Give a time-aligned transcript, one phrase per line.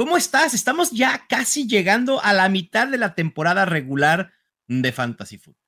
[0.00, 0.54] ¿Cómo estás?
[0.54, 4.32] Estamos ya casi llegando a la mitad de la temporada regular
[4.66, 5.62] de Fantasy Football.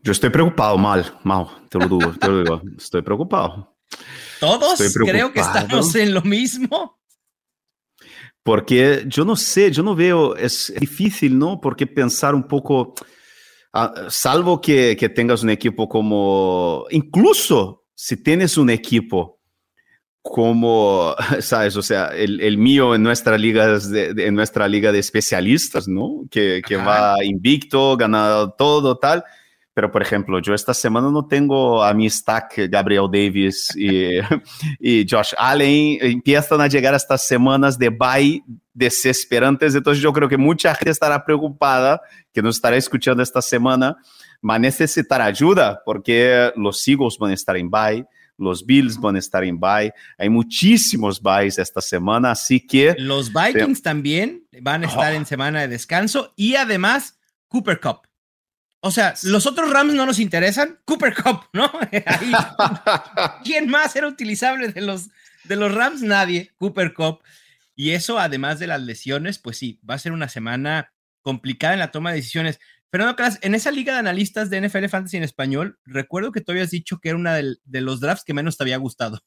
[0.00, 2.62] Yo estoy preocupado, mal, mal, te lo digo, te lo digo.
[2.76, 3.78] Estoy preocupado.
[4.40, 7.00] Todos creo que estamos en lo mismo.
[8.42, 11.62] Porque yo no sé, yo no veo, es difícil, ¿no?
[11.62, 12.92] Porque pensar un poco,
[13.72, 19.39] uh, salvo que, que tengas un equipo como, incluso si tienes un equipo
[20.22, 24.98] como, sabes, o sea, el, el mío en nuestra, liga de, en nuestra liga de
[24.98, 26.24] especialistas, ¿no?
[26.30, 29.24] Que, que va invicto, ganado todo, tal.
[29.72, 34.18] Pero, por ejemplo, yo esta semana no tengo a mi stack Gabriel Davis y,
[34.80, 35.98] y Josh Allen.
[36.00, 38.42] Empiezan a llegar estas semanas de bye
[38.74, 39.74] desesperantes.
[39.74, 43.96] Entonces, yo creo que mucha gente estará preocupada, que nos estará escuchando esta semana,
[44.48, 48.06] va a necesitar ayuda porque los Eagles van a estar en bye
[48.40, 49.92] los Bills van a estar en bye.
[50.18, 52.94] Hay muchísimos byes esta semana, así que...
[52.98, 58.02] Los Vikings también van a estar en semana de descanso y además Cooper Cup.
[58.80, 60.78] O sea, los otros Rams no nos interesan.
[60.86, 61.70] Cooper Cup, ¿no?
[63.44, 65.08] ¿Quién más era utilizable de los,
[65.44, 66.02] de los Rams?
[66.02, 66.52] Nadie.
[66.56, 67.20] Cooper Cup.
[67.76, 71.80] Y eso, además de las lesiones, pues sí, va a ser una semana complicada en
[71.80, 72.58] la toma de decisiones.
[72.90, 76.50] Fernando Calas, en esa liga de analistas de NFL Fantasy en español, recuerdo que tú
[76.50, 79.20] habías dicho que era una de, los drafts que menos te había gustado.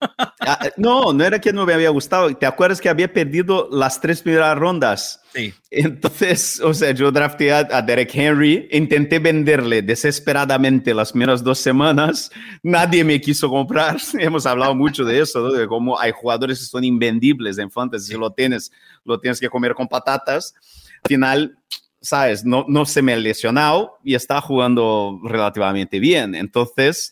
[0.00, 2.32] Ah, no, no era que no me había gustado.
[2.36, 5.20] ¿Te acuerdas que había perdido las tres primeras rondas?
[5.34, 5.52] Sí.
[5.68, 12.30] Entonces, o sea, yo drafté a, Derek Henry, intenté venderle desesperadamente las primeras dos semanas,
[12.62, 13.96] nadie me quiso comprar.
[14.20, 18.12] Hemos hablado mucho de eso, de cómo hay jugadores que son invendibles en fantasy.
[18.12, 18.70] Si lo tienes,
[19.04, 20.54] lo tienes que comer con patatas.
[21.02, 21.58] Al final,
[22.00, 26.34] sabes, no, no se me ha lesionado y está jugando relativamente bien.
[26.34, 27.10] Entonces,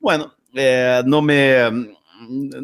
[0.00, 1.88] bueno, eh, no, me,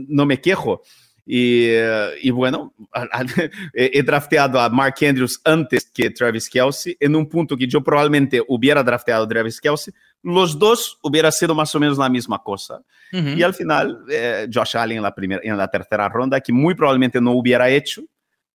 [0.08, 0.82] no me quejo.
[1.26, 2.74] Y, eh, y bueno,
[3.74, 8.42] he drafteado a Mark Andrews antes que Travis Kelsey, en un punto que yo probablemente
[8.48, 9.94] hubiera drafteado a Travis Kelsey.
[10.22, 12.82] Los dos hubiera sido más o menos la misma cosa.
[13.12, 16.74] Y al final, eh, Josh Allen en la, primera, en la tercera ronda, que muy
[16.74, 18.02] probablemente no hubiera hecho.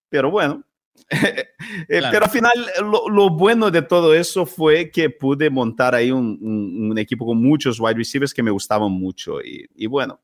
[0.08, 0.64] Pero bueno,
[1.10, 1.46] eh,
[1.88, 2.54] pero al final,
[3.10, 7.80] lo, bueno de todo eso fue que pude montar ahí un, un, equipo con muchos
[7.80, 9.42] wide receivers que me gustaban mucho.
[9.42, 10.20] Y, y, bueno,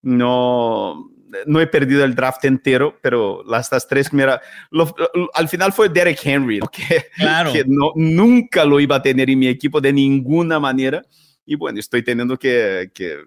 [0.00, 1.10] no,
[1.46, 4.40] no he perdido el draft entero, pero las tres primeras.
[5.34, 7.52] al final fue Derek Henry, que, claro.
[7.52, 11.02] que no, nunca lo iba a tener en mi equipo de ninguna manera.
[11.44, 13.18] Y bueno, estoy teniendo que, que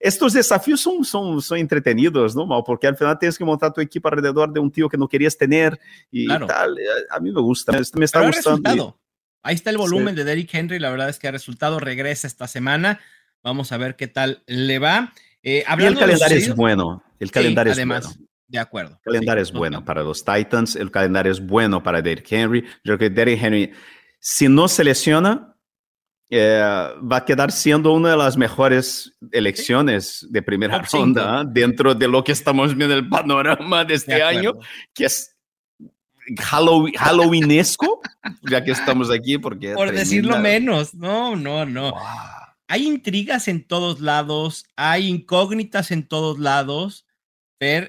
[0.00, 2.46] estos desafíos son, son, son entretenidos, ¿no?
[2.64, 5.36] Porque al final tienes que montar tu equipo alrededor de un tío que no querías
[5.36, 5.78] tener
[6.10, 6.78] y tal.
[6.78, 8.98] Eh, a mí me gusta, me está gustando.
[9.42, 12.48] Ahí está el volumen de Derrick Henry, la verdad es que ha resultado, regresa esta
[12.48, 13.00] semana.
[13.42, 15.12] Vamos a ver qué tal le va.
[15.42, 17.02] Eh, y el calendario es bueno.
[17.18, 18.08] El calendario es bueno.
[18.48, 18.98] De acuerdo.
[19.04, 22.62] El calendario es bueno para los Titans, el calendario es bueno para Derrick Henry.
[22.62, 23.72] Yo creo que Derrick Henry,
[24.18, 25.49] si no se lesiona,
[26.32, 31.44] eh, va a quedar siendo una de las mejores elecciones de primera ronda ¿eh?
[31.48, 34.52] dentro de lo que estamos viendo el panorama de este año,
[34.94, 35.36] que es
[36.38, 38.00] Halloween, Halloweenesco,
[38.48, 39.72] ya que estamos aquí, porque...
[39.72, 41.94] Por decirlo menos, no, no, no.
[42.68, 47.06] Hay intrigas en todos lados, hay incógnitas en todos lados,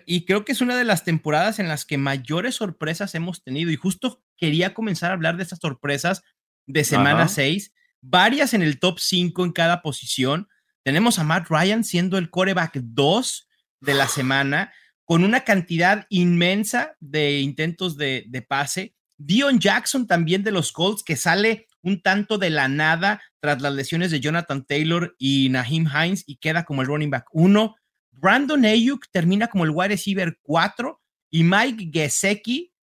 [0.07, 3.69] y creo que es una de las temporadas en las que mayores sorpresas hemos tenido,
[3.69, 6.23] y justo quería comenzar a hablar de estas sorpresas
[6.65, 10.49] de semana 6 varias en el top 5 en cada posición.
[10.83, 13.47] Tenemos a Matt Ryan siendo el coreback 2
[13.81, 14.73] de la semana,
[15.05, 18.95] con una cantidad inmensa de intentos de, pase.
[19.17, 23.73] Dion Jackson también de los Colts, que sale un tanto de la nada tras las
[23.73, 27.75] lesiones de Jonathan Taylor y Naheem Hines y queda como el running back 1.
[28.11, 32.73] Brandon Ayuk termina como el wide receiver 4 y Mike Gesecki,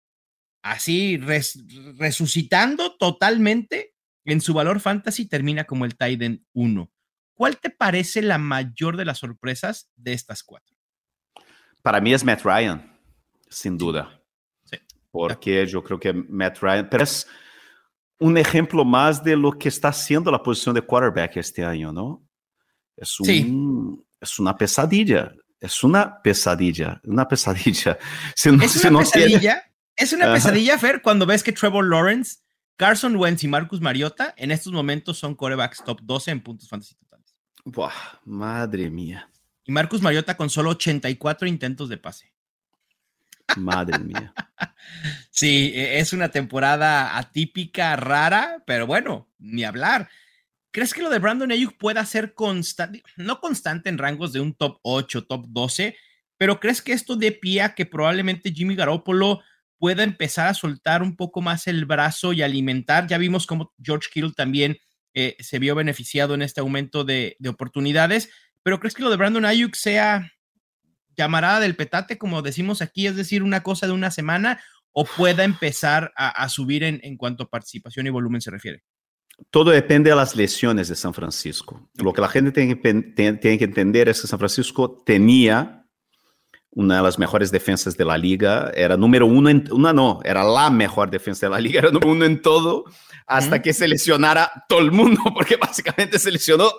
[0.62, 1.18] así
[1.98, 3.94] resucitando totalmente
[4.32, 6.90] en su valor fantasy termina como el Titan 1.
[7.34, 10.76] ¿Cuál te parece la mayor de las sorpresas de estas cuatro?
[11.82, 12.98] Para mí es Matt Ryan,
[13.48, 14.20] sin duda.
[14.64, 14.76] Sí.
[15.10, 17.28] Porque yo creo que Matt Ryan, pero es
[18.18, 22.26] un ejemplo más de lo que está haciendo la posición de quarterback este año, ¿no?
[22.96, 25.32] Es, un, es una pesadilla.
[25.60, 27.98] Es una pesadilla, una pesadilla.
[28.36, 29.62] ¿Es una pesadilla?
[29.96, 32.38] Es una pesadilla, Fer, cuando ves que Trevor Lawrence,
[32.78, 36.94] Carson Wentz y Marcus Mariota en estos momentos son corebacks top 12 en puntos fantasy
[36.94, 37.36] totales.
[37.64, 37.92] Buah,
[38.24, 39.28] madre mía.
[39.64, 42.32] Y Marcus Mariota con solo 84 intentos de pase.
[43.56, 44.32] Madre mía.
[45.30, 50.08] sí, e, es una temporada atípica, rara, pero bueno, ni hablar.
[50.70, 54.54] ¿Crees que lo de Brandon Ayuk pueda ser constante, no constante en rangos de un
[54.54, 55.96] top 8, top 12,
[56.36, 59.40] pero crees que esto dé pie a que probablemente Jimmy Garoppolo
[59.78, 63.06] pueda empezar a soltar un poco más el brazo y alimentar?
[63.06, 64.78] Ya vimos cómo George Kittle también
[65.14, 68.30] eh, se vio beneficiado en este aumento de, de oportunidades,
[68.62, 70.32] pero ¿crees que lo de Brandon Ayuk sea
[71.16, 74.60] llamarada del petate, como decimos aquí, es decir, una cosa de una semana,
[74.92, 78.82] o pueda empezar a, subir en, en, cuanto a participación y volumen se refiere?
[79.50, 81.88] Todo depende de las lesiones de San Francisco.
[81.94, 85.86] Lo que la gente tiene que, tiene que entender es que San Francisco tenía
[86.78, 90.44] una de las mejores defensas de la liga, era número uno, en, una no, era
[90.44, 92.84] la mejor defensa de la liga, era número uno en todo,
[93.26, 96.70] hasta que se lesionara todo el mundo, porque básicamente se lesionó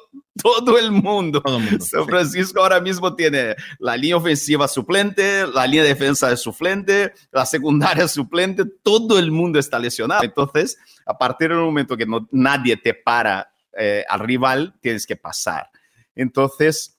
[0.41, 1.43] todo el mundo.
[1.81, 7.11] San Francisco ahora mismo tiene la línea ofensiva suplente, la línea de defensa es suplente,
[7.33, 10.23] la secundaria suplente, todo el mundo está lesionado.
[10.23, 15.17] Entonces, a partir del momento que no, nadie te para eh, al rival, tienes que
[15.17, 15.69] pasar.
[16.15, 16.98] Entonces,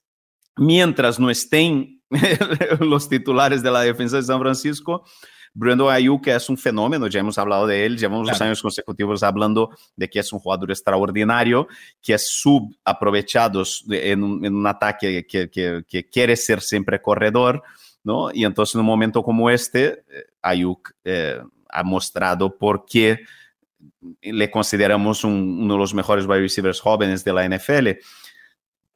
[0.57, 2.03] mientras no estén
[2.81, 5.05] los titulares de la defensa de San Francisco,
[5.53, 8.45] Brandon Ayuk es un fenómeno, ya hemos hablado de él, llevamos claro.
[8.45, 11.67] años consecutivos hablando de que es un jugador extraordinario,
[12.01, 17.63] que es subaprovechado en, un, en un ataque que, que, que, quiere ser siempre corredor,
[18.05, 18.31] ¿no?
[18.33, 23.21] Y entonces en un momento como este, eh, Ayuk eh, ha mostrado por qué
[24.23, 27.89] le consideramos un, uno de los mejores wide receivers jóvenes de la NFL.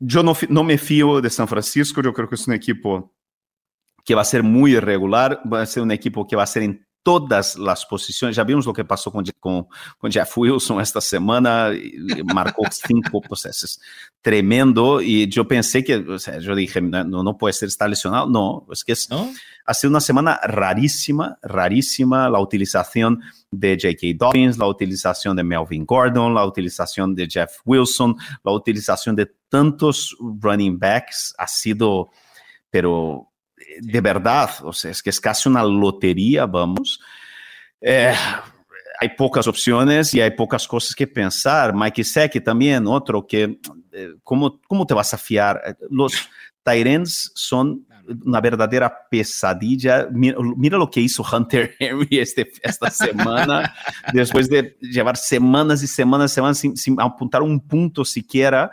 [0.07, 3.15] Yo no, no me fío de San Francisco, yo creo que es un equipo
[4.05, 6.63] que va a ser muy irregular, va a ser un equipo que va a ser
[6.63, 8.35] en todas las posiciones.
[8.35, 9.67] Ya vimos lo que pasó con, con,
[9.99, 11.71] con Jeff Wilson esta semana,
[12.35, 13.81] marcó cinco procesos.
[14.21, 15.01] Tremendo.
[15.01, 18.29] Y yo pensé que, o sea, yo dije, no, no puede ser, está lesionado.
[18.29, 19.31] No, es que es, ¿No?
[19.67, 23.21] ha sido una semana rarísima, rarísima la utilización
[23.51, 24.07] de J.K.
[24.17, 30.17] Dobbins, la utilización de Melvin Gordon, la utilización de Jeff Wilson, la utilización de tantos
[30.43, 32.11] running backs ha sido,
[32.71, 33.31] pero
[33.81, 36.99] de verdad, o sea, es que es casi una lotería, vamos.
[37.81, 38.13] Eh,
[39.01, 41.73] hay pocas opciones y hay pocas cosas que pensar.
[41.73, 43.61] Mike Seki también, otro que,
[43.93, 45.77] eh, ¿cómo, ¿cómo te vas a fiar?
[45.89, 46.29] Los
[46.65, 47.87] Tyrants son
[48.25, 50.09] una verdadera pesadilla.
[50.11, 53.73] Mira, mira, lo que hizo Hunter Henry este, esta semana,
[54.13, 58.73] después de llevar semanas y semanas, semanas sin, sin apuntar un punto siquiera.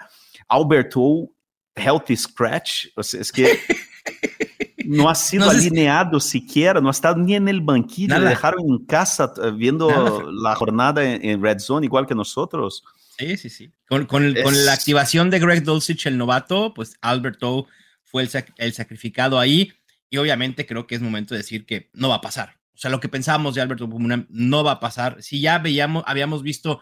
[0.51, 1.33] Alberto,
[1.75, 3.57] healthy scratch, o sea, es que
[4.85, 8.21] no ha sido no alineado siquiera, no ha estado ni en el banquillo, Nada.
[8.21, 10.23] le dejaron en casa eh, viendo Nada.
[10.29, 12.83] la jornada en, en, Red Zone igual que nosotros.
[13.17, 13.71] Sí, sí, sí.
[13.87, 14.43] Con, con, el, es...
[14.43, 17.67] con la activación de Greg Dulcich, el novato, pues Alberto
[18.03, 19.71] fue el, sac el, sacrificado ahí
[20.09, 22.57] y obviamente creo que es momento de decir que no va a pasar.
[22.75, 23.87] O sea, lo que pensábamos de Alberto
[24.29, 25.21] no va a pasar.
[25.21, 26.81] Si ya veíamos, habíamos visto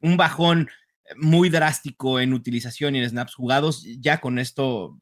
[0.00, 0.70] un bajón
[1.16, 4.98] muy drástico en utilización y en snaps jugados, ya con esto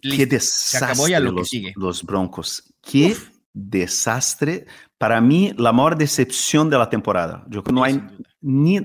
[0.00, 1.72] Qué desastre se acabó ya lo los, que sigue.
[1.76, 2.74] los Broncos.
[2.82, 3.30] Qué Uf.
[3.52, 4.66] desastre.
[4.98, 7.44] Para mí, la mayor decepción de la temporada.
[7.48, 8.00] Yo creo que no hay
[8.40, 8.80] ni...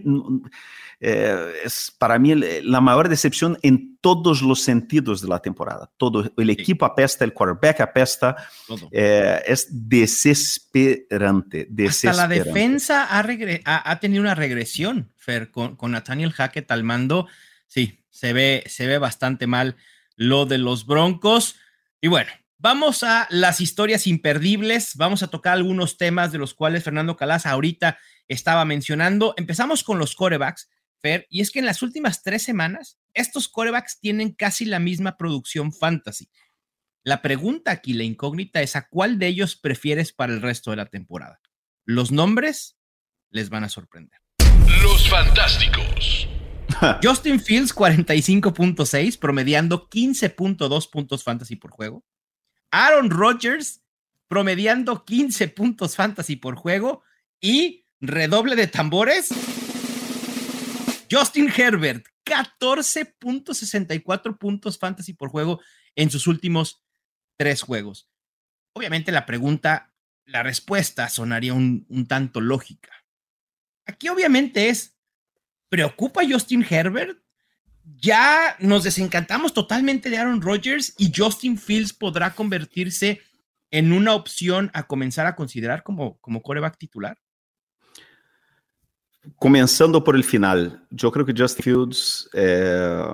[1.01, 5.89] Eh, es para mí la mayor decepción en todos los sentidos de la temporada.
[5.97, 6.91] Todo el equipo sí.
[6.91, 8.35] apesta, el quarterback apesta,
[8.91, 15.75] eh, es desesperante, desesperante, Hasta la defensa ha, ha, ha, tenido una regresión, Fer, con,
[15.75, 17.27] con Nathaniel Hackett al mando.
[17.67, 19.77] Sí, se ve, se ve bastante mal
[20.17, 21.55] lo de los Broncos.
[22.01, 24.97] Y bueno, vamos a las historias imperdibles.
[24.97, 29.33] Vamos a tocar algunos temas de los cuales Fernando Calaza ahorita estaba mencionando.
[29.37, 30.69] Empezamos con los corebacks,
[31.01, 35.17] Fer, y es que en las últimas tres semanas, estos corebacks tienen casi la misma
[35.17, 36.29] producción fantasy.
[37.03, 40.77] La pregunta aquí, la incógnita, es a cuál de ellos prefieres para el resto de
[40.77, 41.39] la temporada.
[41.85, 42.77] Los nombres
[43.29, 44.19] les van a sorprender.
[44.83, 46.27] Los fantásticos.
[47.03, 52.03] Justin Fields, 45.6, promediando 15.2 puntos fantasy por juego.
[52.71, 53.81] Aaron Rodgers,
[54.27, 57.03] promediando 15 puntos fantasy por juego.
[57.41, 59.29] Y redoble de tambores.
[61.09, 65.61] Justin Herbert, 14.64 puntos fantasy por juego
[65.95, 66.83] en sus últimos
[67.37, 68.09] tres juegos.
[68.73, 69.93] Obviamente la pregunta,
[70.25, 72.91] la respuesta sonaría un, tanto lógica.
[73.85, 74.95] Aquí obviamente es,
[75.69, 77.19] ¿Preocupa Justin Herbert?
[77.83, 83.21] Ya nos desencantamos totalmente de Aaron Rodgers y Justin Fields podrá convertirse
[83.71, 87.19] en una opción a comenzar a considerar como, como coreback titular?
[89.37, 93.13] Comenzando por el final, yo creo que Justin Fields, eh,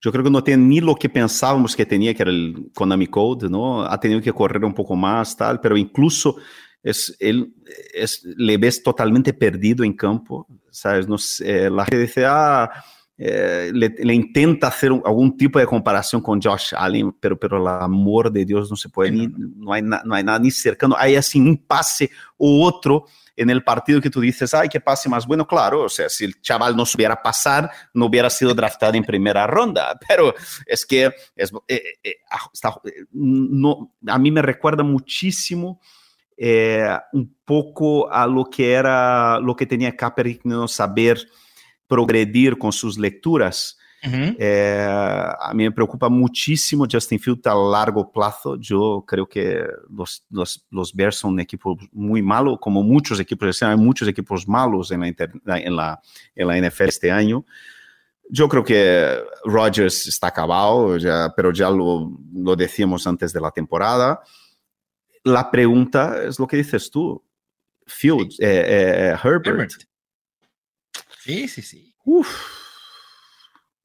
[0.00, 3.06] yo creo que no tiene ni lo que pensábamos que tenía, que era el Konami
[3.06, 3.82] Code, ¿no?
[3.82, 6.36] Ha tenido que correr un poco más, tal, pero incluso
[6.82, 7.54] es, él
[7.92, 11.08] es, le ves totalmente perdido en campo, ¿sabes?
[11.08, 12.70] No sé, la gente dice, ah,
[13.18, 17.66] eh, le, le, intenta hacer algún tipo de comparación con Josh Allen, pero por el
[17.66, 20.94] amor de Dios no se puede, ni, no, hay na, no hay nada ni cercano,
[20.98, 25.08] hay así un pase u otro en el partido que tú dices, ay, qué pase
[25.08, 28.94] más bueno, claro, o sea, si el chaval no supiera pasar, no hubiera sido draftado
[28.94, 30.34] en primera ronda, pero
[30.66, 32.16] es que es, eh, eh,
[32.52, 32.74] está,
[33.12, 35.80] no, a mí me recuerda muchísimo
[36.36, 41.18] eh, un poco a lo que era, lo que tenía Kaepernick no saber
[41.86, 43.78] progredir con sus lecturas.
[44.04, 44.36] Uh -huh.
[44.38, 44.86] eh,
[45.40, 48.56] a mí me preocupa muchísimo Justin Fields a largo plazo.
[48.56, 53.62] Yo creo que los, los, los Bears son un equipo muy malo, como muchos equipos,
[53.62, 56.00] hay muchos equipos malos en la, inter, en la,
[56.34, 57.44] en la NFL este año.
[58.28, 63.50] Yo creo que Rodgers está acabado, ya, pero ya lo, lo decíamos antes de la
[63.50, 64.20] temporada.
[65.22, 67.22] La pregunta es lo que dices tú,
[67.86, 69.46] Fields, eh, eh, Herbert.
[69.46, 69.72] Herbert.
[71.26, 71.94] Sí, sí, sí.
[72.04, 72.28] Uf.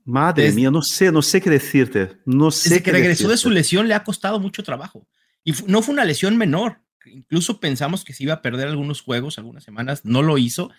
[0.05, 2.19] Madre desde, mía, no sé, no sé qué decirte.
[2.25, 3.31] No sé desde que regresó decirte.
[3.31, 5.07] de su lesión le ha costado mucho trabajo.
[5.43, 6.81] Y no fue una lesión menor.
[7.05, 10.05] Incluso pensamos que se iba a perder algunos juegos, algunas semanas.
[10.05, 10.69] No lo hizo.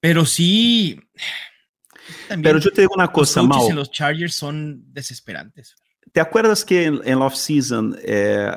[0.00, 1.00] Pero sí.
[2.28, 5.74] También, pero yo te digo una cosa, los en los Chargers son desesperantes.
[6.12, 8.50] ¿Te acuerdas que en, en la off-season eh,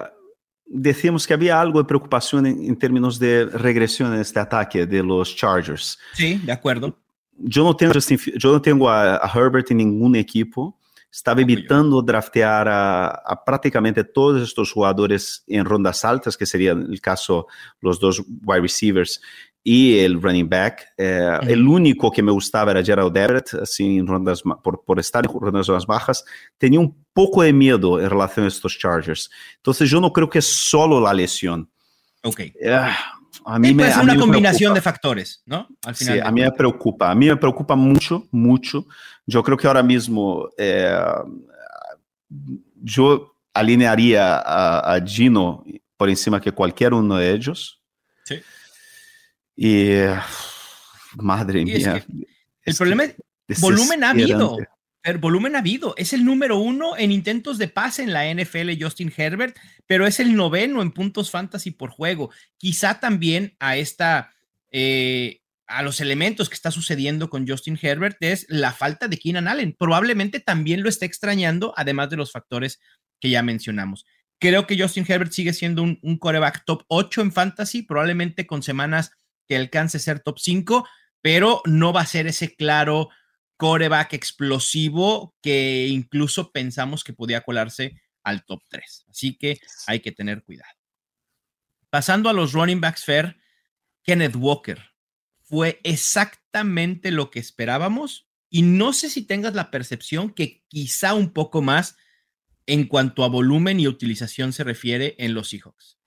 [0.66, 5.04] decíamos que había algo de preocupación en, en, términos de regresión en este ataque de
[5.04, 5.98] los Chargers?
[6.14, 7.01] Sí, de acuerdo.
[7.50, 10.78] Tengo, Justin, no tengo a, a Herbert en ningún equipo.
[11.12, 17.02] Estaba evitando draftear a, a, prácticamente todos estos jugadores en rondas altas, que serían el
[17.02, 17.48] caso
[17.82, 19.22] los dos wide receivers
[19.64, 20.88] y el running back.
[20.98, 21.50] Eh, uh -huh.
[21.50, 25.40] El único que me gustaba era Gerald Everett, así en rondas, por, por estar en
[25.40, 26.24] rondas más bajas.
[26.58, 29.30] Tenía un poco de miedo en relación a estos Chargers.
[29.58, 31.70] Entonces yo no creo que es solo la lesión.
[32.24, 32.40] Ok.
[32.56, 35.68] Uh, a mí me, puede ser una combinación de factores, ¿no?
[35.86, 37.12] Al final sí, a mí me preocupa.
[37.12, 38.86] A mí me preocupa mucho, mucho.
[39.26, 40.96] Yo creo que ahora mismo eh,
[42.76, 45.64] yo alinearía a, a, Gino
[45.98, 47.82] por encima que cualquier uno de ellos.
[48.24, 48.42] Sí.
[49.56, 49.92] Y
[51.16, 51.98] madre y mía.
[51.98, 52.26] Es que
[52.66, 54.58] el problema es volumen ha habido.
[55.04, 55.96] El volumen ha habido.
[55.98, 60.20] Es el número uno en intentos de pase en la NFL, Justin Herbert, pero es
[60.20, 62.32] el noveno en puntos fantasy por juego.
[62.58, 64.32] Quizá también a esta,
[64.72, 69.48] eh, a los elementos que está sucediendo con Justin Herbert es la falta de Keenan
[69.48, 69.76] Allen.
[69.78, 72.80] Probablemente también lo esté extrañando, además de los factores
[73.20, 74.06] que ya mencionamos.
[74.40, 78.62] Creo que Justin Herbert sigue siendo un, un coreback top 8 en fantasy, probablemente con
[78.64, 79.12] semanas
[79.48, 80.88] que alcance ser top 5,
[81.22, 83.10] pero no va a ser ese claro
[83.62, 89.06] coreback explosivo que incluso pensamos que podía colarse al top 3.
[89.08, 90.74] Así que hay que tener cuidado.
[91.92, 93.38] Pasando a los running backs fair,
[94.02, 94.82] Kenneth Walker
[95.44, 101.32] fue exactamente lo que esperábamos y no sé si tengas la percepción que quizá un
[101.32, 101.98] poco más
[102.66, 106.00] en cuanto a volumen y utilización se refiere en los Seahawks.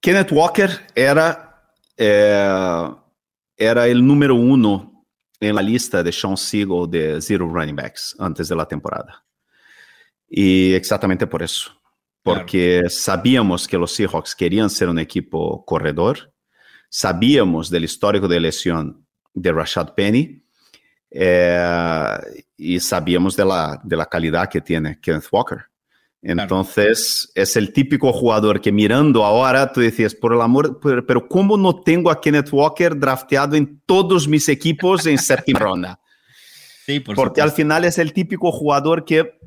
[0.00, 2.90] Kenneth Walker era, eh,
[3.58, 4.93] era el número uno
[5.40, 9.24] en la lista de Sean Siegel de Zero Running Backs antes de la temporada.
[10.28, 11.70] Y exactamente por eso.
[12.22, 12.90] Porque claro.
[12.90, 16.32] sabíamos que los Seahawks querían ser un equipo corredor,
[16.88, 20.42] sabíamos del histórico de lesión de Rashad Penny
[21.10, 22.18] eh,
[22.56, 25.66] y sabíamos de la, de la calidad que tiene Kenneth Walker.
[26.24, 27.42] Entonces, claro.
[27.42, 31.58] es el típico jugador que mirando ahora, tú decías, por el amor, pero, pero ¿cómo
[31.58, 36.00] no tengo a Kenneth Walker drafteado en todos mis equipos en séptima ronda?
[36.86, 37.42] Sí, por Porque supuesto.
[37.42, 39.38] al final es el típico jugador que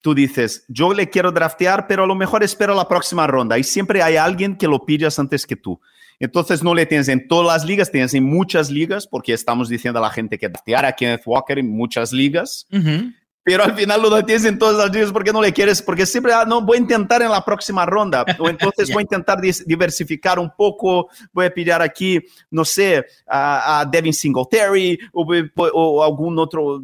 [0.00, 3.58] tú dices, yo le quiero draftear, pero a lo mejor espero la próxima ronda.
[3.58, 5.80] Y siempre hay alguien que lo pillas antes que tú.
[6.20, 9.98] Entonces no le tienes en todas las ligas, tienes en muchas ligas, porque estamos diciendo
[9.98, 12.66] a la gente que draftear a Kenneth Walker en muchas ligas.
[12.70, 15.82] Uh -huh pero al final lo tienes en todas las ligas porque no le quieres,
[15.82, 18.94] porque siempre, ah, no, voy a intentar en la próxima ronda, o entonces yeah.
[18.94, 22.20] voy a intentar diversificar un poco, voy a pillar aquí,
[22.50, 25.26] no sé, a, a Devin Singletary, o,
[25.72, 26.80] o, algún otro,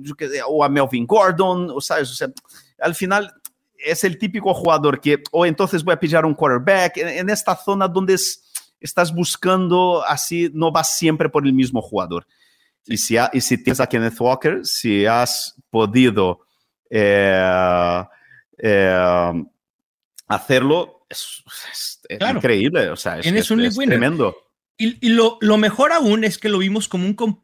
[0.49, 2.29] o a Melvin Gordon, o sabes, o sea,
[2.81, 3.33] al final
[3.77, 7.55] es el típico jugador que, o entonces voy a pillar un quarterback, en, en esta
[7.55, 8.43] zona donde es,
[8.81, 12.27] estás buscando, así, no vas siempre por el mismo jugador.
[12.87, 16.41] Y si, ha, y si tienes a Kenneth Walker, si has podido
[16.91, 18.05] eh,
[18.59, 19.45] eh,
[20.27, 21.43] hacerlo es,
[22.35, 22.91] increíble.
[22.91, 24.37] O sea, es, un tremendo.
[24.77, 27.43] Y, lo, lo, mejor aún es que lo vimos como un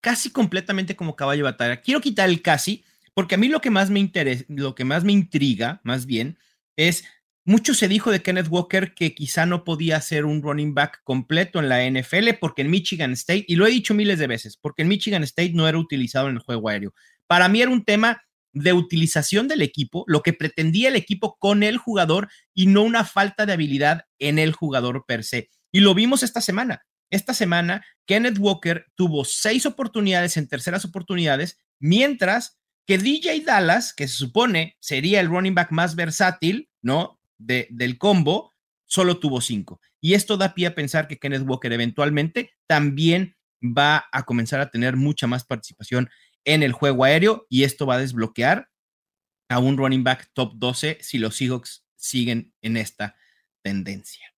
[0.00, 1.80] casi completamente como caballo de batalla.
[1.80, 5.04] Quiero quitar el casi, porque a mí lo que más me interesa, lo que más
[5.04, 6.38] me intriga, más bien,
[6.76, 7.04] es
[7.46, 11.60] mucho se dijo de Kenneth Walker que quizá no podía ser un running back completo
[11.60, 14.82] en la NFL porque en Michigan State, y lo he dicho miles de veces, porque
[14.82, 16.94] en Michigan State no era utilizado en el juego aéreo.
[17.26, 18.23] Para mí era un tema
[18.54, 23.04] de utilización del equipo, lo que pretendía el equipo con el jugador y no una
[23.04, 25.50] falta de habilidad en el jugador per se.
[25.72, 26.86] Y lo vimos esta semana.
[27.10, 34.08] Esta semana, Kenneth Walker tuvo seis oportunidades en terceras oportunidades, mientras que DJ Dallas, que
[34.08, 37.20] se supone sería el running back más versátil, ¿no?
[37.38, 38.52] De, del combo,
[38.86, 39.80] solo tuvo cinco.
[40.00, 44.70] Y esto da pie a pensar que Kenneth Walker eventualmente también va a comenzar a
[44.70, 46.10] tener mucha más participación
[46.44, 48.70] en el juego aéreo y esto va a desbloquear
[49.48, 53.16] a un running back top 12 si los Seahawks siguen en esta
[53.62, 54.34] tendencia.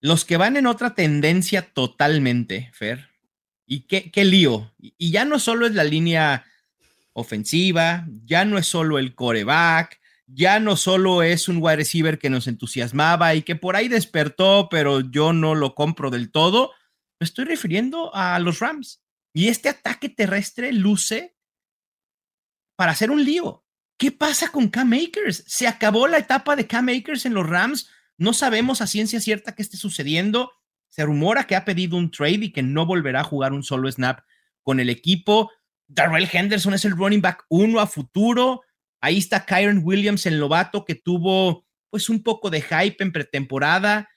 [0.00, 3.10] Los que van en otra tendencia totalmente, Fer,
[3.66, 4.72] y qué, qué lío.
[4.78, 6.44] Y ya no solo es la línea
[7.12, 12.30] ofensiva, ya no es solo el coreback, ya no solo es un wide receiver que
[12.30, 16.72] nos entusiasmaba y que por ahí despertó, pero yo no lo compro del todo.
[17.18, 19.02] Me estoy refiriendo a los Rams.
[19.32, 21.36] Y este ataque terrestre luce
[22.76, 23.64] para hacer un lío.
[23.96, 25.44] ¿Qué pasa con Cam Akers?
[25.46, 27.90] Se acabó la etapa de Cam Akers en los Rams.
[28.16, 30.52] No sabemos a ciencia cierta qué esté sucediendo.
[30.88, 33.90] Se rumora que ha pedido un trade y que no volverá a jugar un solo
[33.90, 34.20] snap
[34.62, 35.50] con el equipo.
[35.86, 38.62] Darrell Henderson es el running back uno a futuro.
[39.00, 44.09] Ahí está Kyron Williams, el novato que tuvo pues un poco de hype en pretemporada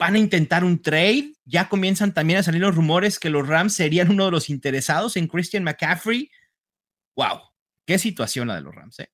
[0.00, 1.34] van a intentar un trade.
[1.44, 5.16] Ya comienzan también a salir los rumores que los Rams serían uno de los interesados
[5.16, 6.30] en Christian McCaffrey.
[7.14, 7.40] Wow,
[7.86, 8.98] qué situación la de los Rams.
[9.00, 9.10] ¿eh?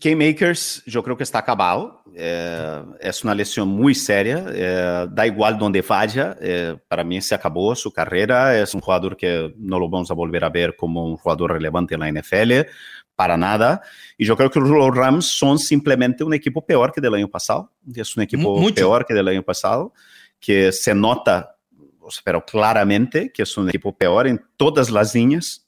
[0.00, 2.02] K-Makers, yo creo que está acabado.
[2.16, 4.46] Eh, es una lesión muy seria.
[4.52, 6.36] Eh, da igual donde vaya.
[6.40, 8.58] Eh, para mí se acabó su carrera.
[8.58, 11.94] Es un jugador que no lo vamos a volver a ver como un jugador relevante
[11.94, 12.68] en la NFL
[13.16, 13.82] para nada.
[14.18, 17.72] Y yo creo que los Rams son simplemente un equipo peor que del año pasado.
[17.94, 19.92] Es un equipo peor que del año pasado,
[20.40, 21.56] que se nota,
[22.24, 25.66] pero claramente que es un equipo peor en todas las líneas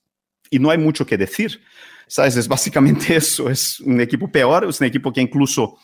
[0.50, 1.60] y no hay mucho que decir.
[2.08, 2.36] ¿Sabes?
[2.36, 3.50] Es básicamente eso.
[3.50, 5.76] Es un equipo peor, es un equipo que incluso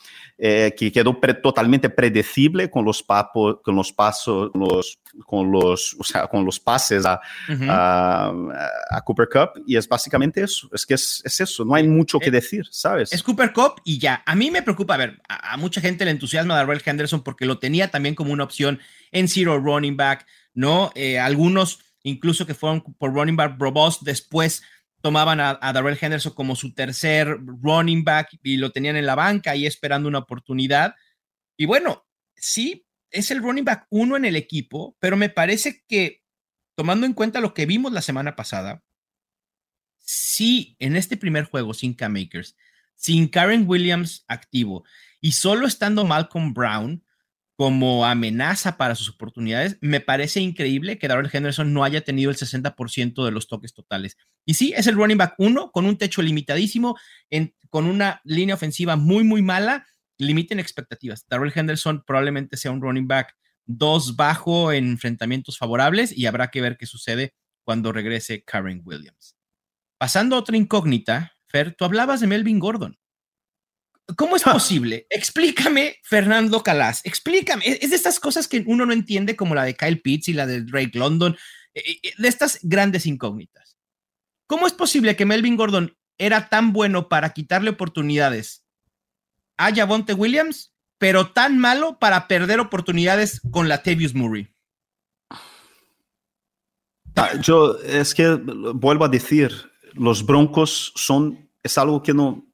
[0.45, 6.03] eh, que quedó totalmente predecible con los, papos, con los pasos, los, con, los, o
[6.03, 9.63] sea, con los pases a, a, Cooper Cup.
[9.69, 12.67] Y es básicamente eso, es que es, es eso, no hay mucho que eh, decir,
[12.73, 13.13] ¿sabes?
[13.13, 14.25] Es Cooper Cup y ya.
[14.27, 17.47] A mí me preocupa, a ver, a, mucha gente le entusiasma a Darrell Henderson porque
[17.47, 18.81] lo tenía también como una opción
[19.13, 20.91] en zero running back, ¿no?
[20.97, 24.65] Eh, algunos incluso que fueron por running back Brobos después
[25.03, 29.51] tomaban a, Darrell Henderson como su tercer running back y lo tenían en la banca
[29.51, 30.95] ahí esperando una oportunidad.
[31.57, 36.23] Y bueno, sí, es el running back uno en el equipo, pero me parece que
[36.75, 38.83] tomando en cuenta lo que vimos la semana pasada,
[39.99, 42.57] sí, en este primer juego sin Cam Makers,
[42.95, 44.85] sin Karen Williams activo
[45.21, 47.05] y solo estando Malcolm Brown,
[47.63, 52.37] como amenaza para sus oportunidades, me parece increíble que Darrell Henderson no haya tenido el
[52.37, 54.17] 60% de los toques totales.
[54.45, 56.99] Y sí, es el running back uno, con un techo limitadísimo,
[57.71, 59.87] con una línea ofensiva muy, muy mala,
[60.19, 61.25] limiten expectativas.
[61.29, 63.33] Darrell Henderson probablemente sea un running back
[63.65, 69.37] dos bajo en enfrentamientos favorables y habrá que ver qué sucede cuando regrese Karen Williams.
[69.99, 72.99] Pasando a otra incógnita, Fer, tú hablabas de Melvin Gordon.
[74.17, 75.07] ¿Cómo es posible?
[75.11, 77.65] Explícame, Fernando Calas, explícame.
[77.67, 80.47] Es de estas cosas que uno no entiende, como la de Kyle Pitts y la
[80.47, 81.37] de Drake London,
[81.75, 83.77] eh, eh, de estas grandes incógnitas.
[84.47, 88.67] ¿Cómo es posible que Melvin Gordon era tan bueno para quitarle oportunidades
[89.57, 94.49] a Javonte Williams, pero tan malo para perder oportunidades con la Tavius Murray?
[97.41, 98.29] Yo es que
[98.75, 99.53] vuelvo a decir,
[99.93, 102.52] los Broncos son, es algo que no,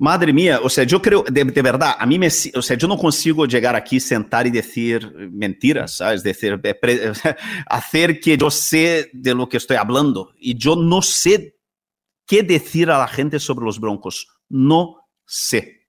[0.00, 2.96] Madre mía, o sea, yo creo, de, verdad, a mí me, o sea, yo no
[2.96, 6.22] consigo llegar aquí, sentar y decir mentiras, ¿sabes?
[6.22, 6.58] Decir,
[7.66, 10.32] hacer que yo sé de lo que estoy hablando.
[10.38, 11.58] Y yo no sé
[12.26, 14.26] qué decir a la gente sobre los Broncos.
[14.48, 15.86] No sé.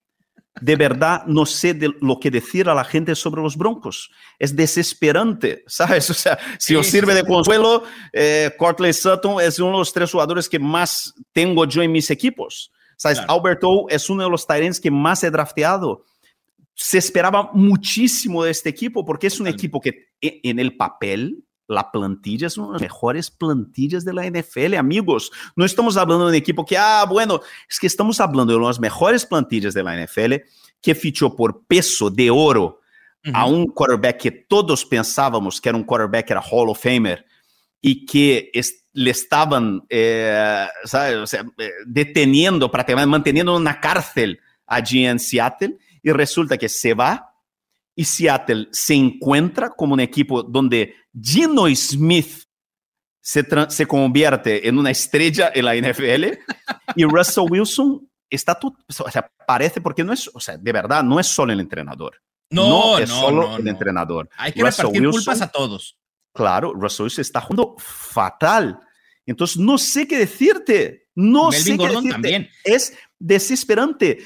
[0.59, 4.11] De verdad, no sé de lo que decir a la gente sobre los Broncos.
[4.37, 6.09] Es desesperante, ¿sabes?
[6.09, 10.11] O sea, si os sirve de consuelo, eh, Cortley Sutton es uno de los tres
[10.11, 12.73] jugadores que más tengo yo en mis equipos.
[13.01, 13.19] ¿Sabes?
[13.27, 16.05] Alberto es uno de los Tyrants que más he drafteado.
[16.75, 21.43] Se esperaba muchísimo de este equipo porque es un equipo que e, en el papel
[21.67, 25.31] la plantilla es una de las mejores plantillas de la NFL, amigos.
[25.55, 28.79] No estamos hablando de un equipo que, ah, bueno, es que estamos hablando de las
[28.79, 30.35] mejores plantillas de la NFL
[30.79, 32.81] que fichó por peso de oro
[33.33, 37.25] a un quarterback que todos pensábamos que era un quarterback, era Hall of Famer,
[37.81, 38.51] y que
[38.93, 41.15] le estaban eh, ¿sabes?
[41.17, 46.69] O sea, eh, deteniendo, prácticamente manteniendo en una cárcel allí en Seattle, y resulta que
[46.69, 47.31] se va
[47.95, 52.45] y Seattle se encuentra como un equipo donde Gino Smith
[53.21, 56.39] se, se convierte en una estrella en la NFL
[56.95, 61.03] y Russell Wilson está todo, o sea, parece porque no es, o sea, de verdad,
[61.03, 62.21] no es solo el entrenador.
[62.49, 64.29] No, no es solo el entrenador.
[64.37, 65.97] Hay que Russell repartir Wilson, culpas a todos.
[66.33, 68.79] Claro, Russell Wilson está jugando fatal.
[69.25, 71.09] Entonces, no sé qué decirte.
[71.15, 72.11] No Melvin sé Gordon qué decirte.
[72.11, 72.49] también.
[72.63, 74.19] Es desesperante.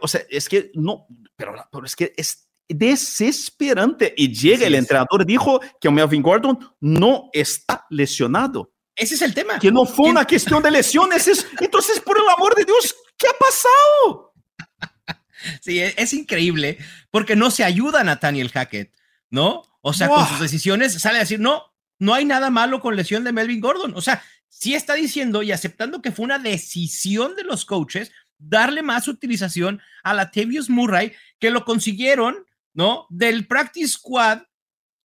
[0.00, 4.14] o sea, es que no, pero, pero es que es desesperante.
[4.16, 8.72] Y llega sí, el entrenador, dijo que Melvin Gordon no está lesionado.
[8.94, 9.58] Ese es el tema.
[9.58, 11.28] Que no fue una cuestión de lesiones.
[11.28, 14.32] Es, entonces, por el amor de Dios, ¿qué ha pasado?
[15.60, 16.78] Sí, es, es increíble
[17.10, 18.92] porque no se ayuda a Nathaniel Hackett,
[19.30, 19.62] ¿no?
[19.86, 20.16] O sea, wow.
[20.16, 21.62] con sus decisiones sale a decir, no,
[21.98, 23.94] no hay nada malo con lesión de Melvin Gordon.
[23.94, 28.82] O sea, sí está diciendo y aceptando que fue una decisión de los coaches darle
[28.82, 32.46] más utilización a Latavius Murray, que lo consiguieron
[32.76, 33.06] ¿no?
[33.08, 34.42] Del practice squad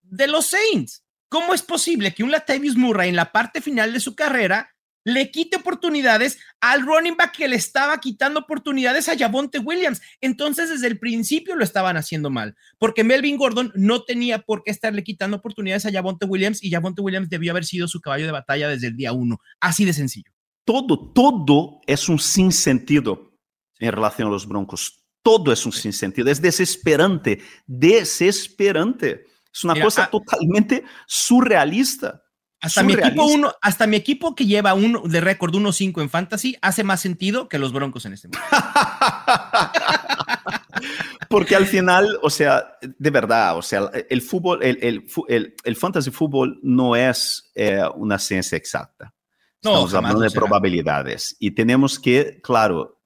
[0.02, 1.06] de los Saints.
[1.30, 4.71] ¿Cómo es posible que un Latavius Murray en la parte final de su carrera
[5.04, 10.02] le quite oportunidades al running back que le estaba quitando oportunidades a Javonte Williams?
[10.22, 14.72] Entonces, desde el principio lo estaban haciendo mal, porque Melvin Gordon no tenía por qué
[14.72, 18.32] estarle quitando oportunidades a Javonte Williams y Javonte Williams debió haber sido su caballo de
[18.32, 19.40] batalla desde el día uno.
[19.60, 20.32] Así de sencillo.
[20.66, 23.34] Todo, todo es un sinsentido
[23.80, 29.26] en relación a los Broncos todo es un sinsentido, es desesperante, desesperante.
[29.54, 32.24] Es una Mira, cosa ah, totalmente surrealista.
[32.62, 36.56] Hasta mi, equipo uno, hasta mi equipo que lleva uno de récord 1-5 en fantasy
[36.62, 38.56] hace más sentido que los Broncos en este momento.
[41.30, 45.76] Porque al final, o sea, de verdad, o sea, el fútbol, el, el, el, el
[45.76, 49.14] fantasy fútbol no es eh, una ciencia exacta.
[49.64, 50.42] No, Estamos hablando de será.
[50.42, 53.02] probabilidades y tenemos que, claro,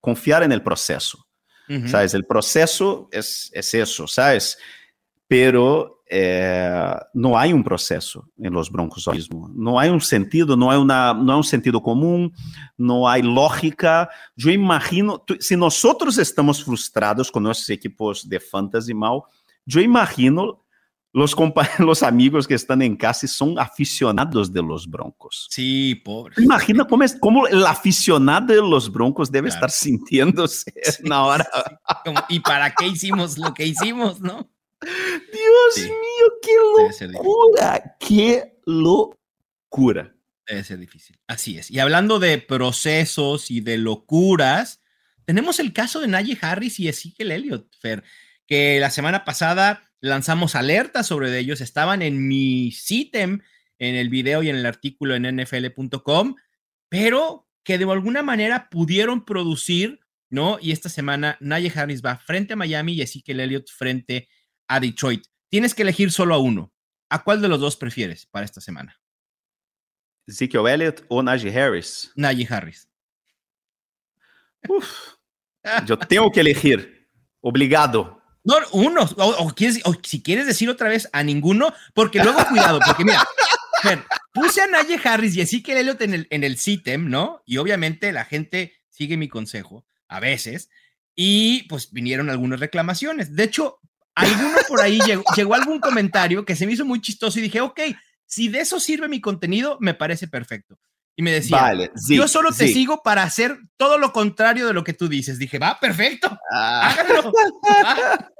[0.00, 1.26] confiar en el proceso.
[1.68, 1.88] Ujú.
[1.88, 2.14] ¿sabes?
[2.14, 4.58] El proceso es, es eso, ¿sabes?
[5.26, 9.08] Pero eh, no hay un proceso en los broncos.
[9.54, 12.32] No hay un sentido, no hay, una, no hay un sentido común,
[12.76, 14.08] no hay lógica.
[14.36, 19.20] Yo imagino, si nosotros estamos frustrados con nuestros equipos de fantasy mal,
[19.66, 20.64] yo imagino
[21.12, 21.34] los,
[21.78, 25.46] los amigos que están en casa son aficionados de los broncos.
[25.50, 26.34] Sí, pobre.
[26.38, 29.66] Imagina cómo, es, cómo el aficionado de los broncos debe Claro.
[29.66, 31.44] estar sintiéndose Sí, en ahora.
[31.44, 34.48] sí, Como, ¿Y para qué hicimos lo que hicimos, no?
[34.80, 35.82] Dios Sí.
[35.82, 40.14] mío, qué locura, qué locura.
[40.46, 41.18] Debe ser difícil.
[41.26, 41.70] Así es.
[41.70, 44.80] Y hablando de procesos y de locuras,
[45.24, 48.02] tenemos el caso de Najee Harris y Ezekiel Elliott, Fer,
[48.46, 51.60] que la semana pasada lanzamos alertas sobre ellos.
[51.60, 53.40] Estaban en mi sitem,
[53.78, 56.34] en el video y en el artículo en nfl.com,
[56.88, 60.58] pero que de alguna manera pudieron producir, ¿no?
[60.62, 64.28] Y esta semana Najee Harris va frente a Miami y Ezekiel Elliott frente
[64.68, 65.24] a Detroit.
[65.48, 66.72] Tienes que elegir solo a uno.
[67.10, 69.00] ¿A cuál de los dos prefieres para esta semana?
[70.26, 72.12] Ezekiel Elliott o Najee Harris.
[72.14, 72.86] Najee Harris.
[74.68, 75.14] Uf,
[75.86, 77.08] yo tengo que elegir,
[77.40, 78.22] obligado.
[78.44, 82.44] No, uno, o, o quieres- o si quieres decir otra vez a ninguno, porque luego
[82.46, 83.24] cuidado, porque mira,
[83.82, 87.42] Fer, puse a Najee Harris y así que Elliot en el, en el CITEM, ¿no?
[87.46, 90.70] Y obviamente la gente sigue mi consejo, a veces,
[91.14, 93.34] y pues vinieron algunas reclamaciones.
[93.34, 93.80] De hecho,
[94.18, 97.60] alguno por ahí llegó, llegó algún comentario que se me hizo muy chistoso y dije,
[97.60, 97.80] ok,
[98.26, 100.78] si de eso sirve mi contenido, me parece perfecto.
[101.16, 102.72] Y me decía, Vale, sí, yo solo te sí.
[102.74, 105.38] sigo para hacer todo lo contrario de lo que tú dices.
[105.38, 107.32] Dije, va, perfecto, Ah, háganlo.
[107.32, 108.30] Va.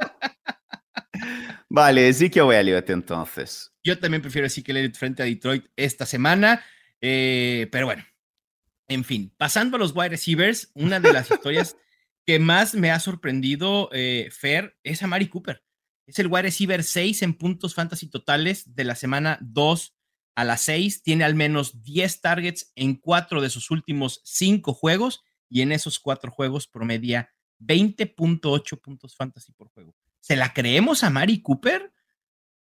[1.69, 3.73] vale, Ezekiel Elliott entonces.
[3.83, 6.63] Yo también prefiero Ezekiel Elliott frente a Detroit esta semana.
[7.01, 8.05] eh, pero bueno,
[8.89, 11.77] en fin, pasando a los wide receivers, una de las historias
[12.27, 15.63] que más me ha sorprendido, eh, Fer, es a Mari Cooper.
[16.09, 19.95] Es el wide receiver 6 en puntos fantasy totales de la semana 2
[20.37, 21.03] a la 6.
[21.03, 25.99] Tiene al menos 10 targets en cuatro de sus últimos cinco juegos y en esos
[25.99, 29.95] cuatro juegos promedia 20.8 puntos fantasy por juego.
[30.19, 31.93] ¿Se la creemos a Mari Cooper?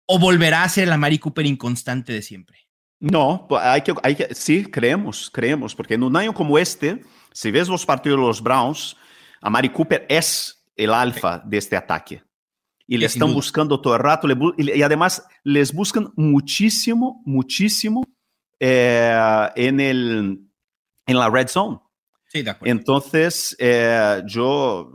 [0.08, 2.68] ¿O volverá a ser la Mari Cooper inconstante de siempre?
[3.00, 3.48] No,
[3.86, 8.26] que, sí, creemos, creemos, porque en un año como este, si ves los partidos de
[8.26, 8.98] los Browns,
[9.40, 12.24] a Mari Cooper es el alfa de este ataque.
[12.92, 14.28] Y le están buscando todo el rato
[14.58, 18.04] y, además les buscan muchísimo, muchísimo
[18.60, 20.42] eh, en, el,
[21.06, 21.80] en la red zone.
[22.28, 22.70] Sí, de acuerdo.
[22.70, 24.92] Entonces, eh, yo,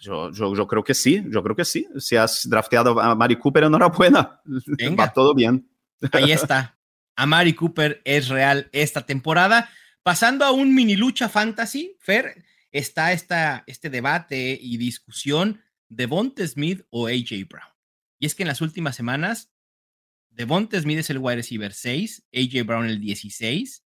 [0.00, 1.88] yo, yo, yo, creo que sí, yo creo que sí.
[1.98, 4.40] Si has drafteado a Mari Cooper, enhorabuena.
[4.78, 5.06] Venga.
[5.06, 5.68] Va todo bien.
[6.12, 6.78] Ahí está.
[7.16, 9.68] A Mari Cooper es real esta temporada.
[10.04, 15.60] Pasando a un mini lucha fantasy, Fer, está esta, este debate y discusión
[15.90, 17.68] Devonte Smith o AJ Brown.
[18.18, 19.50] Y es que en las últimas semanas,
[20.30, 23.84] Devonte Smith es el wide receiver 6, AJ Brown el 16.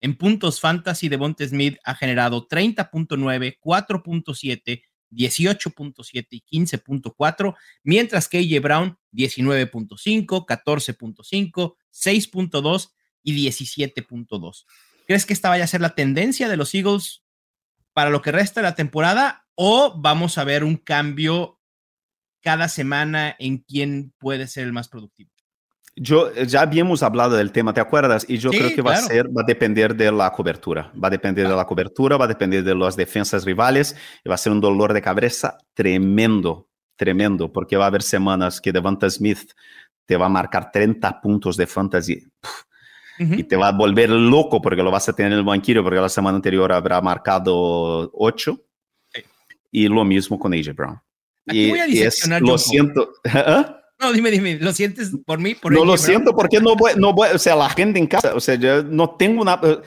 [0.00, 8.60] En puntos fantasy, Devonte Smith ha generado 30.9, 4.7, 18.7 y 15.4, mientras que AJ
[8.60, 12.90] Brown 19.5, 14.5, 6.2
[13.22, 14.64] y 17.2.
[15.06, 17.22] ¿Crees que esta vaya a ser la tendencia de los Eagles
[17.92, 21.60] para lo que resta de la temporada o vamos a ver un cambio
[22.42, 25.30] cada semana en quién puede ser el más productivo?
[25.96, 28.26] Yo eh, ya habíamos hablado del tema, ¿te acuerdas?
[28.28, 31.10] Y yo creo que va a ser, va a depender de la cobertura, va a
[31.10, 34.52] depender de la cobertura, va a depender de las defensas rivales y va a ser
[34.52, 39.52] un dolor de cabeza tremendo, tremendo, porque va a haber semanas que Devonta Smith
[40.04, 42.26] te va a marcar 30 puntos de fantasy
[43.18, 46.00] y te va a volver loco porque lo vas a tener en el banquillo porque
[46.00, 48.60] la semana anterior habrá marcado 8
[49.74, 51.00] y lo mismo con AJ Brown.
[51.48, 53.10] Aquí y, voy a es, lo siento.
[53.24, 53.80] ¿Ah?
[53.98, 55.56] No, dime, dime, ¿lo sientes por mí?
[55.56, 58.34] Por no lo siento porque no voy, no voy, o sea, la gente en casa,
[58.34, 59.60] o sea, yo no tengo una...
[59.62, 59.78] Eh,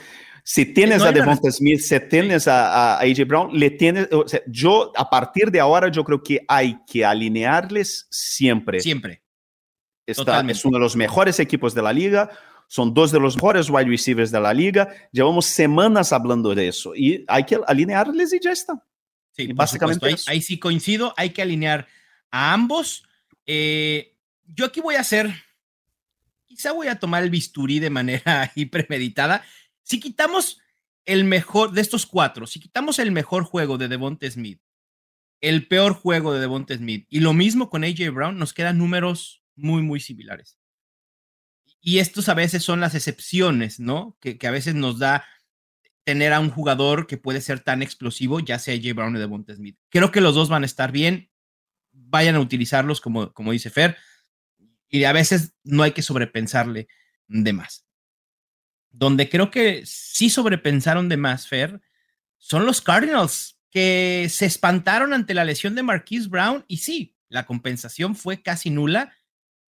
[0.44, 4.42] si tienes a Devonta Smith, si tienes a, a, AJ Brown, le tienes, o sea,
[4.48, 8.80] yo a partir de ahora yo creo que hay que alinearles siempre.
[8.80, 9.24] Siempre.
[10.06, 12.30] Está, es uno de los mejores equipos de la liga,
[12.68, 14.90] son dos de los mejores wide receivers de la liga.
[15.12, 18.82] Llevamos semanas hablando de eso y hay que alinearles y ya está.
[19.38, 20.16] Sí, básicamente.
[20.28, 21.88] Ahí, sí coincido, hay que alinear
[22.32, 23.04] a ambos.
[23.46, 25.32] Eh, yo aquí voy a hacer,
[26.46, 29.44] quizá voy a tomar el bisturí de manera premeditada.
[29.84, 30.60] Si quitamos
[31.06, 34.62] el mejor de estos cuatro, si quitamos el mejor juego de Devonte Smith,
[35.40, 39.44] el peor juego de Devonte Smith y lo mismo con AJ Brown, nos quedan números
[39.56, 40.58] muy, muy similares.
[41.80, 44.18] Y estos a veces son las excepciones, ¿no?
[44.20, 45.26] Que, que a veces nos da
[46.08, 48.94] tener a un jugador que puede ser tan explosivo, ya sea J.
[48.94, 49.78] Brown o Devonta Smith.
[49.90, 51.30] Creo que los dos van a estar bien.
[51.92, 53.98] Vayan a utilizarlos, como, como dice Fer.
[54.88, 56.88] Y a veces no hay que sobrepensarle
[57.28, 57.86] de más.
[58.90, 61.82] Donde creo que sí sobrepensaron de más, Fer,
[62.38, 66.64] son los Cardinals, que se espantaron ante la lesión de Marquise Brown.
[66.70, 69.14] Y sí, la compensación fue casi nula,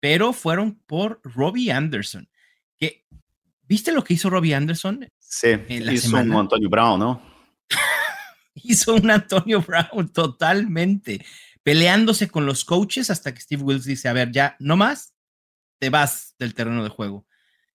[0.01, 2.29] pero fueron por Robbie Anderson.
[2.77, 3.07] Que,
[3.62, 5.09] ¿Viste lo que hizo Robbie Anderson?
[5.29, 7.23] Sí, hizo un Antonio Brown, ¿no?
[8.55, 11.25] hizo un Antonio Brown totalmente,
[11.62, 15.15] peleándose con los coaches hasta que Steve Wills dice, a ver, ya, no más,
[15.79, 17.27] te vas del terreno de juego.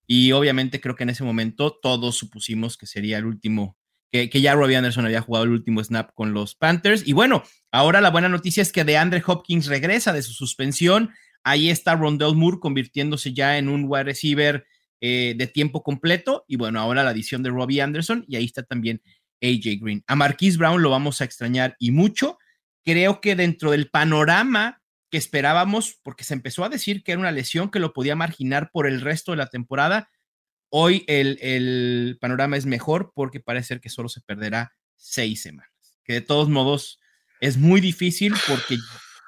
[0.08, 3.78] Y obviamente creo que en ese momento todos supusimos que sería el último,
[4.12, 7.06] que, que ya Robbie Anderson había jugado el último snap con los Panthers.
[7.06, 11.12] Y bueno, ahora la buena noticia es que de Andre Hopkins regresa de su suspensión.
[11.44, 14.66] Ahí está Rondell Moore convirtiéndose ya en un wide receiver
[15.02, 16.46] eh, de tiempo completo.
[16.48, 19.02] Y bueno, ahora la adición de Robbie Anderson y ahí está también
[19.42, 20.04] AJ Green.
[20.08, 22.38] A Marquise Brown lo vamos a extrañar y mucho.
[22.86, 27.32] Creo que dentro del panorama que esperábamos, porque se empezó a decir que era una
[27.32, 30.10] lesión que lo podía marginar por el resto de la temporada,
[30.70, 35.72] hoy el, el panorama es mejor porque parece ser que solo se perderá seis semanas.
[36.06, 37.00] Que de todos modos
[37.42, 38.78] es muy difícil porque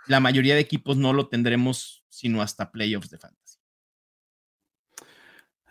[0.08, 3.43] la mayoría de equipos no lo tendremos sino hasta playoffs de fantasy.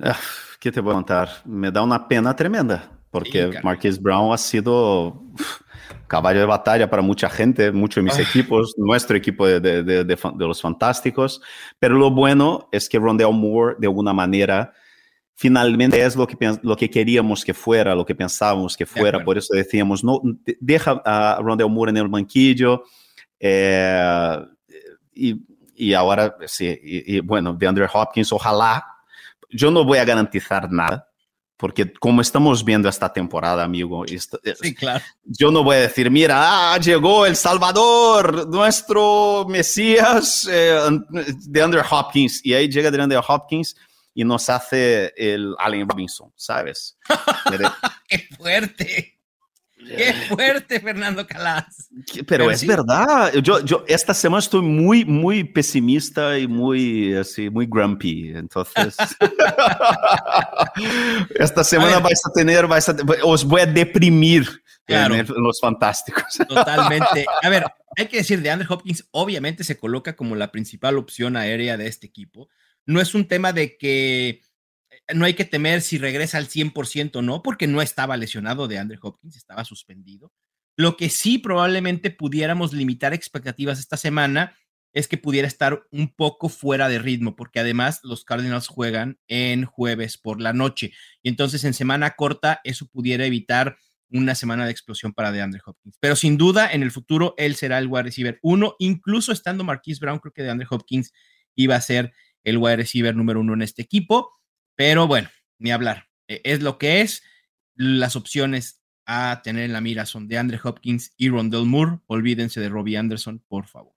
[0.01, 0.17] Ah,
[0.59, 1.29] ¿Qué te voy a contar?
[1.45, 5.23] Me da una pena tremenda, porque Marquise Brown ha sido
[6.07, 10.05] caballo de batalla para mucha gente, muchos de mis equipos, nuestro equipo de, de, de,
[10.05, 11.41] de, los fantásticos,
[11.79, 14.73] pero lo bueno es que Rondell Moore, de alguna manera,
[15.35, 19.39] finalmente es lo que, lo que queríamos que fuera, lo que pensábamos que fuera, por
[19.39, 20.21] eso decíamos, no,
[20.61, 22.85] deja a Rondell Moore en el banquillo,
[23.41, 24.37] eh,
[25.15, 25.43] y,
[25.75, 28.92] y, ahora, sí, y, y bueno, de Andrew Hopkins, ojalá
[29.53, 31.09] yo no voy a garantizar nada,
[31.57, 35.05] porque como estamos viendo esta temporada, amigo, sí, claro.
[35.23, 40.81] yo no voy a decir, mira, ah, llegó el Salvador, nuestro Mesías eh,
[41.47, 43.77] de Andrew Hopkins, y ahí llega de Andrew Hopkins
[44.15, 46.99] y nos hace el Allen Robinson, ¿sabes?
[48.09, 49.22] ¡Qué fuerte!
[49.87, 51.89] Qué fuerte, Fernando Calas.
[52.13, 52.67] Pero, pero es sí.
[52.67, 53.33] verdad.
[53.35, 58.33] Yo, yo esta semana estoy muy, muy pesimista y muy, así, muy grumpy.
[58.35, 58.97] Entonces,
[61.35, 64.49] esta semana a vais a tener, vais a, os voy a deprimir
[64.85, 65.15] claro.
[65.15, 66.39] en, en los fantásticos.
[66.49, 67.27] Totalmente.
[67.43, 67.65] A ver,
[67.97, 71.87] hay que decir, de Andrew Hopkins obviamente se coloca como la principal opción aérea de
[71.87, 72.49] este equipo.
[72.87, 74.41] No es un tema de que
[75.15, 78.79] no hay que temer si regresa al 100% o no, porque no estaba lesionado de
[78.79, 80.33] Andrew Hopkins, estaba suspendido.
[80.77, 84.57] Lo que sí probablemente pudiéramos limitar expectativas esta semana
[84.95, 89.65] es que pudiera estar un poco fuera de ritmo, porque además los Cardinals juegan en
[89.65, 90.93] jueves por la noche.
[91.23, 93.77] Y entonces en semana corta eso pudiera evitar
[94.11, 95.97] una semana de explosión para DeAndre Hopkins.
[95.99, 100.01] Pero sin duda, en el futuro, él será el wide receiver uno, incluso estando Marquise
[100.01, 101.13] Brown, creo que DeAndre Hopkins
[101.55, 102.13] iba a ser
[102.45, 104.31] el wide receiver número uno en este equipo.
[104.77, 106.09] Pero bueno, ni hablar.
[106.29, 107.23] E, es lo que es.
[107.75, 112.01] Las opciones a tener en la mira son de Andre Hopkins y Rondell Moore.
[112.07, 113.95] Olvídense de Robbie Anderson, por favor.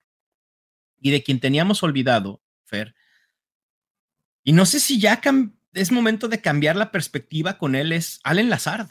[0.99, 2.95] Y de quien teníamos olvidado, Fer.
[4.43, 5.21] Y no sé si ya
[5.73, 8.89] es momento de cambiar la perspectiva con él, es Allen Lazard,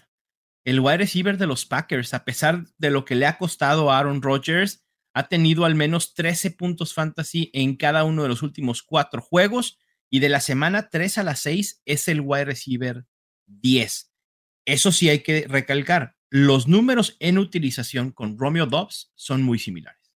[0.64, 2.12] el wide receiver de los Packers.
[2.12, 6.14] A pesar de lo que le ha costado a Aaron Rodgers, ha tenido al menos
[6.14, 9.78] 13 puntos fantasy en cada uno de los últimos cuatro juegos
[10.14, 13.04] y de la semana 3 a la 6 es el wide receiver
[13.46, 14.12] 10.
[14.64, 20.14] Eso sí hay que recalcar, los números en utilización con Romeo Dobbs son muy similares.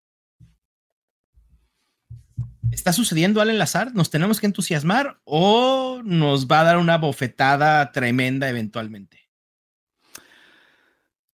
[2.71, 3.95] ¿Está sucediendo Allen Lazar?
[3.95, 9.31] ¿Nos tenemos que entusiasmar o nos va a dar una bofetada tremenda eventualmente?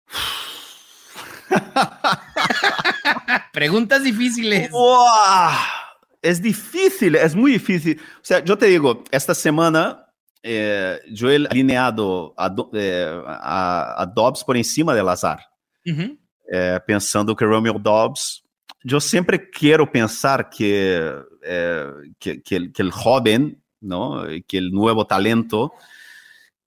[3.53, 4.71] Preguntas difíciles.
[4.71, 5.76] ¡Wow!
[6.21, 7.99] Es difícil, es muy difícil.
[7.99, 10.05] O sea, yo te digo, esta semana
[10.43, 15.39] eh, he alineado a, eh, a, a, Dobbs por encima de Lazar,
[15.85, 16.17] uh -huh.
[16.51, 18.43] eh, pensando que Romeo Dobbs,
[18.83, 21.85] yo siempre quiero pensar que, eh,
[22.19, 24.23] que, que, el, que, el, joven, ¿no?
[24.47, 25.73] que el nuevo talento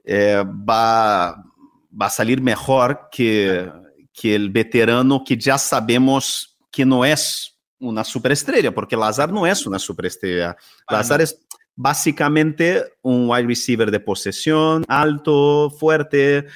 [0.05, 1.43] eh, va,
[1.91, 3.71] va a salir mejor que,
[4.13, 7.50] que el veterano que ya sabemos que no es
[7.81, 10.57] una superestrella, porque Lazar no es una superestrella.
[10.89, 11.41] Lazar es
[11.75, 16.47] básicamente un wide receiver de posesión, alto, fuerte,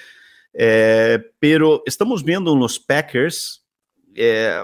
[0.52, 3.64] eh, pero estamos viendo en los Packers
[4.14, 4.60] eh,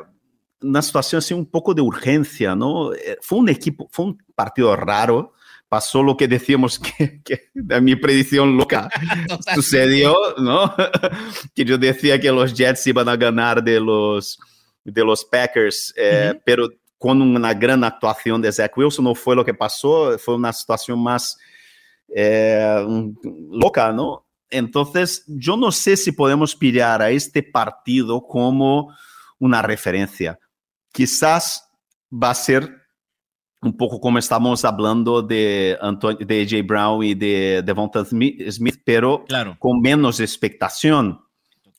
[0.63, 2.93] una situación así un poco de urgencia, ¿no?
[2.93, 5.33] Eh, fue un equipo, fue un partido raro,
[5.69, 8.91] pasó lo que decíamos que, que de mi predicción loca
[9.55, 10.75] sucedió, ¿no?
[11.55, 14.39] que yo decía que los Jets iban a ganar de los
[14.85, 16.41] de los Packers, eh, uhum.
[16.45, 20.53] pero con una gran actuación de Zach Wilson, no fue lo que pasó, fue una
[20.53, 21.39] situación más
[22.15, 22.85] eh,
[23.51, 24.27] loca, ¿no?
[24.51, 28.95] Entonces, yo no sé si podemos pillar a este partido como
[29.39, 30.39] una referencia.
[30.93, 31.71] Quizás
[32.13, 32.81] va a ser
[33.63, 39.25] un poco como estamos hablando de, Antonio, de AJ Brown y de Devonta Smith, pero
[39.25, 39.57] claro.
[39.59, 41.21] con menos expectación,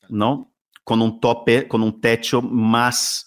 [0.08, 0.51] ¿no?
[0.84, 3.26] Con un tope, con un techo más,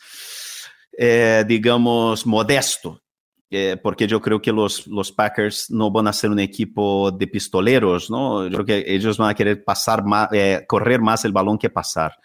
[0.97, 3.01] eh, digamos, modesto.
[3.49, 7.27] Eh, porque yo creo que los, los Packers no van a ser un equipo de
[7.27, 8.47] pistoleros, ¿no?
[8.47, 11.69] Yo creo que ellos van a querer pasar más, eh, correr más el balón que
[11.69, 12.17] pasar.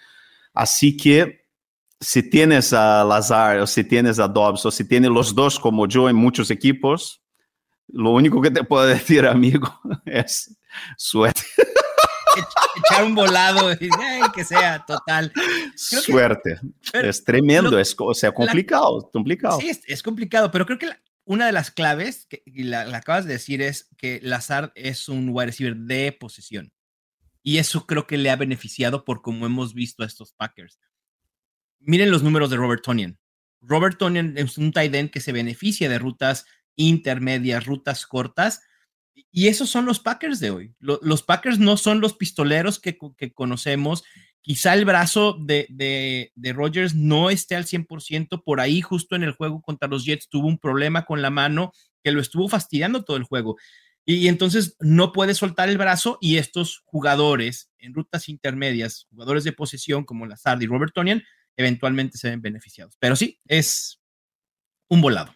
[0.55, 1.45] Así que
[2.01, 5.87] si tienes a Lazar o si tienes a Dobbs o si tienes los dos como
[5.87, 7.23] yo en muchos equipos,
[7.89, 10.57] lo único que te puedo decir, amigo, es
[10.97, 11.43] suerte.
[12.77, 13.89] Echar un volado, y,
[14.35, 15.33] que sea total.
[15.33, 16.61] Creo Suerte.
[16.93, 19.61] Que, es tremendo, lo, es o sea, complicado, la, complicado.
[19.61, 22.99] Sí, es, es, complicado, pero creo que la, una de las claves que la, la,
[22.99, 26.73] acabas de decir es que Lazard es un wide receiver de posesión.
[27.43, 30.79] Y eso creo que le ha beneficiado por como hemos visto a estos Packers.
[31.79, 33.19] Miren los números de Robert Tonian.
[33.63, 38.63] Robert Tonian es un tight end que se beneficia de rutas intermedias, rutas cortas,
[39.31, 40.75] y esos son los Packers de hoy.
[40.79, 44.03] Los, Packers no son los pistoleros que, que conocemos.
[44.43, 48.43] Quizá el brazo de, de, de, Rogers no esté al 100%.
[48.43, 51.73] Por ahí, justo en el juego contra los Jets, tuvo un problema con la mano
[52.03, 53.57] que lo estuvo fastidiando todo el juego.
[54.05, 56.19] Y, entonces no puede soltar el brazo.
[56.21, 61.23] Y estos jugadores en rutas intermedias, jugadores de posesión como Lazard y Robert Tonian,
[61.57, 62.97] eventualmente se ven beneficiados.
[62.99, 64.01] Pero sí, es
[64.89, 65.35] un volado.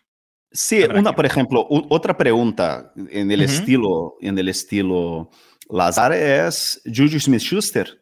[0.56, 3.48] Sí, una, por ejemplo, otra pregunta en el uh -huh.
[3.48, 5.28] estilo, en el estilo
[5.68, 8.00] Lazar es Juju Smith-Schuster,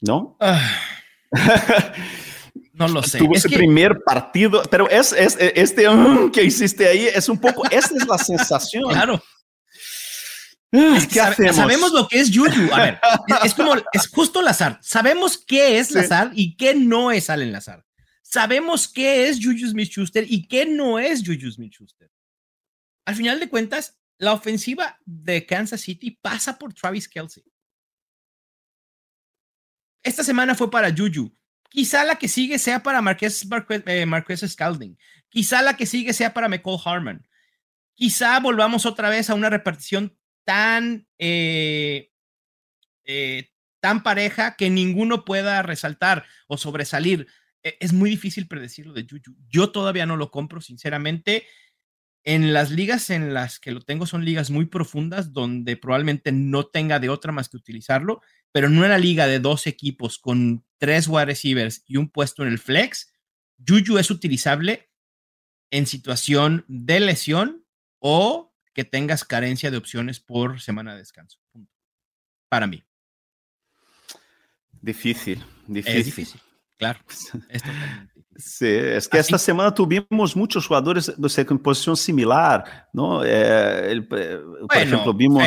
[0.00, 0.36] ¿no?
[0.40, 0.56] Uh,
[2.72, 3.18] no lo sé.
[3.18, 3.58] Tuvo es su que...
[3.58, 8.06] primer partido, pero es, es este um, que hiciste ahí es un poco, esta es
[8.08, 8.90] la sensación.
[8.90, 9.22] Claro.
[11.52, 12.74] sabemos lo que es Juju.
[12.74, 13.00] A ver,
[13.44, 14.80] es, como, es justo Lazar.
[14.82, 17.86] Sabemos qué es Lazar y qué no es Allen Lazar.
[18.28, 22.10] Sabemos qué es Juju Smith-Schuster y qué no es Juju Smith-Schuster.
[23.04, 27.44] Al final de cuentas, la ofensiva de Kansas City pasa por Travis Kelsey.
[30.02, 31.32] Esta semana fue para Juju.
[31.70, 34.98] Quizá la que sigue sea para Marquez, Marquez, eh, Scalding.
[35.28, 37.28] Quizá la que sigue sea para McCall Harman.
[37.94, 42.10] Quizá volvamos otra vez a una repartición tan, eh,
[43.04, 47.28] eh, tan pareja que ninguno pueda resaltar o sobresalir.
[47.66, 49.36] E, es muy difícil predecirlo de Juju.
[49.48, 51.46] Yo todavía no lo compro, sinceramente.
[52.22, 56.66] En las ligas en las que lo tengo son ligas muy profundas donde probablemente no
[56.66, 58.20] tenga de otra más que utilizarlo,
[58.52, 62.48] pero en la liga de dos equipos con tres wide receivers y un puesto en
[62.48, 63.12] el flex,
[63.66, 64.90] Juju es utilizable
[65.70, 67.64] en situación de lesión
[67.98, 71.40] o que tengas carencia de opciones por semana de descanso.
[72.48, 72.84] Para mí.
[74.82, 76.00] Difícil, difícil.
[76.00, 76.40] Es difícil,
[76.78, 76.98] claro.
[77.48, 77.62] Es
[78.38, 83.24] Sí, es que esta semana tuvimos muchos jugadores en posición similar, ¿no?
[83.24, 85.42] Eh, el, eh, por ejemplo, vimos...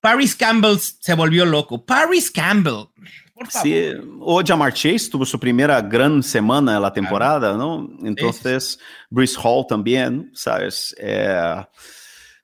[0.00, 1.82] Paris Campbell se volvió loco.
[1.84, 2.86] Paris Campbell.
[3.32, 3.66] Por favor.
[3.66, 7.56] Sí, o Jamar Chase tuvo su primera gran semana de la temporada.
[7.56, 7.88] ¿no?
[8.02, 8.78] Entonces.
[9.08, 10.94] Bruce Hall también, ¿sabes?
[10.98, 11.64] Eh,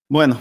[0.08, 0.40] bueno,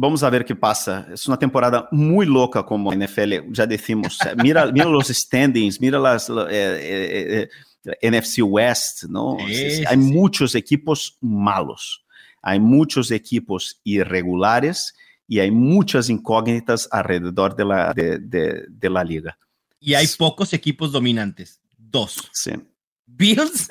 [0.00, 1.08] Vamos a ver qué pasa.
[1.12, 4.16] Es una temporada muy loca como NFL, ya decimos.
[4.36, 7.48] Mira, mira los standings, mira las, eh,
[7.84, 9.36] eh, NFC West, ¿no?
[9.48, 10.12] Sí, hay sí.
[10.12, 12.06] muchos equipos malos,
[12.40, 14.94] hay muchos equipos irregulares
[15.26, 19.36] y hay muchas incógnitas alrededor de la, de, de, de la liga.
[19.80, 21.60] Y hay pocos equipos dominantes.
[21.76, 22.30] Dos.
[22.32, 22.52] Sí.
[23.04, 23.66] Bills.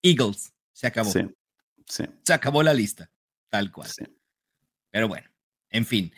[0.00, 0.52] Eagles.
[0.72, 1.10] Se acabó.
[1.10, 3.10] Se acabó la lista.
[3.50, 3.90] Tal cual.
[4.92, 5.28] Pero bueno,
[5.74, 6.12] en fin.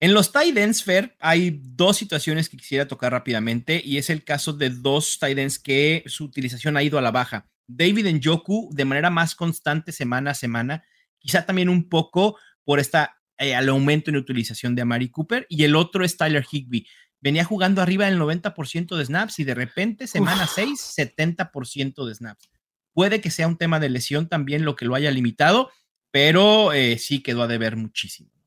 [0.00, 4.22] En los tight ends, Fer, hay dos situaciones que quisiera tocar rápidamente y es el
[4.22, 7.48] caso de dos tight ends que su utilización ha ido a la baja.
[7.66, 10.84] David Njoku de manera más constante semana a semana,
[11.18, 15.64] quizá también un poco por esta eh, al aumento en utilización de Amari Cooper y
[15.64, 16.86] el otro es Tyler Higby.
[17.20, 20.52] Venía jugando arriba del 90% de snaps y de repente semana Uf.
[20.54, 22.50] 6, 70% de snaps.
[22.92, 25.70] Puede que sea un tema de lesión también lo que lo haya limitado,
[26.12, 28.37] pero eh, sí quedó a deber muchísimo.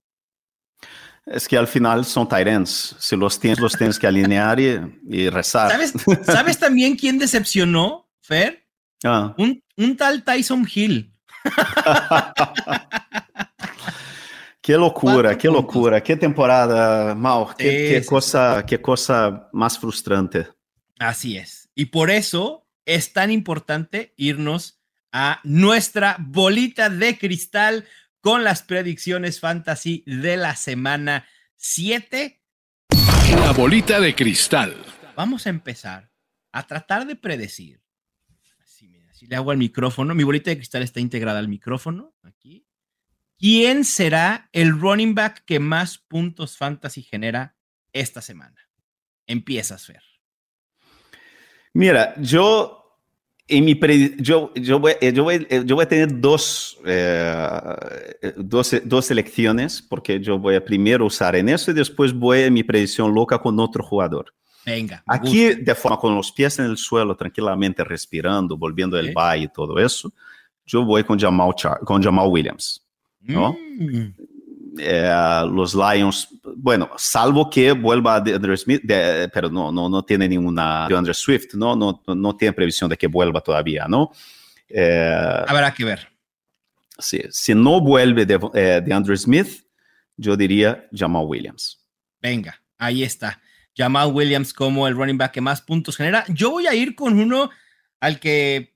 [1.26, 2.96] Es que al final son Tyrants.
[3.00, 5.72] Si los tienes, los tienes que alinear y, y rezar.
[5.72, 5.94] ¿Sabes,
[6.26, 8.66] ¿Sabes, también quién decepcionó, Fer?
[9.04, 9.34] Ah.
[9.38, 11.14] Un, un, tal Tyson Hill.
[14.62, 17.54] qué locura, qué locura, qué temporada, Mau.
[17.56, 20.48] Qué, qué, cosa, qué cosa más frustrante.
[21.00, 21.70] Así es.
[21.76, 27.86] Y por eso es tan importante irnos a nuestra bolita de cristal
[28.22, 32.40] con las predicciones fantasy de la semana 7.
[33.32, 34.76] La bolita de cristal.
[35.16, 36.12] Vamos a empezar
[36.52, 37.82] a tratar de predecir.
[38.64, 40.14] Así, mira, así le hago al micrófono.
[40.14, 42.14] Mi bolita de cristal está integrada al micrófono.
[42.22, 42.66] Aquí.
[43.38, 47.56] ¿Quién será el running back que más puntos fantasy genera
[47.92, 48.70] esta semana?
[49.26, 50.04] Empiezas, Fer.
[51.74, 52.81] Mira, yo
[53.52, 53.78] en mi
[54.18, 60.20] yo, yo, voy, yo, voy, yo voy a tener dos, eh, dos, dos elecciones, porque
[60.20, 63.60] yo voy a primero usar en eso y después voy a mi predicción loca con
[63.60, 64.34] otro jugador.
[64.66, 65.04] Venga.
[65.06, 65.64] Aquí, gusta.
[65.64, 69.14] de forma con los pies en el suelo, tranquilamente respirando, volviendo del ¿Eh?
[69.14, 70.12] bye y todo eso,
[70.66, 72.82] yo voy con Jamal, Char con Jamal Williams.
[73.22, 73.54] ¿no?
[73.54, 74.14] Mm.
[74.78, 80.04] Eh, los Lions, bueno, salvo que vuelva de Andrew Smith, de, pero no, no, no
[80.04, 81.76] tiene ninguna de Andrew Swift, ¿no?
[81.76, 84.12] No, no tiene previsión de que vuelva todavía, ¿no?
[84.70, 86.08] Eh, Habrá que ver.
[86.98, 89.66] Sí, si no vuelve de, eh, de Andrew Smith,
[90.16, 91.80] yo diría Jamal Williams.
[92.22, 93.42] Venga, ahí está.
[93.76, 96.24] Jamal Williams como el running back que más puntos genera.
[96.30, 97.50] Yo voy a ir con uno
[98.00, 98.71] al que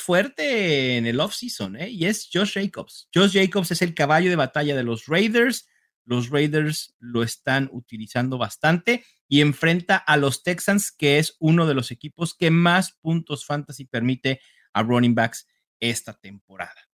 [0.00, 1.88] fuerte en el offseason, ¿eh?
[1.88, 3.08] Y es Josh Jacobs.
[3.14, 5.68] Josh Jacobs es el caballo de batalla de los Raiders.
[6.04, 11.74] Los Raiders lo están utilizando bastante y enfrenta a los Texans, que es uno de
[11.74, 14.40] los equipos que más puntos fantasy permite
[14.72, 15.46] a running backs
[15.80, 16.88] esta temporada.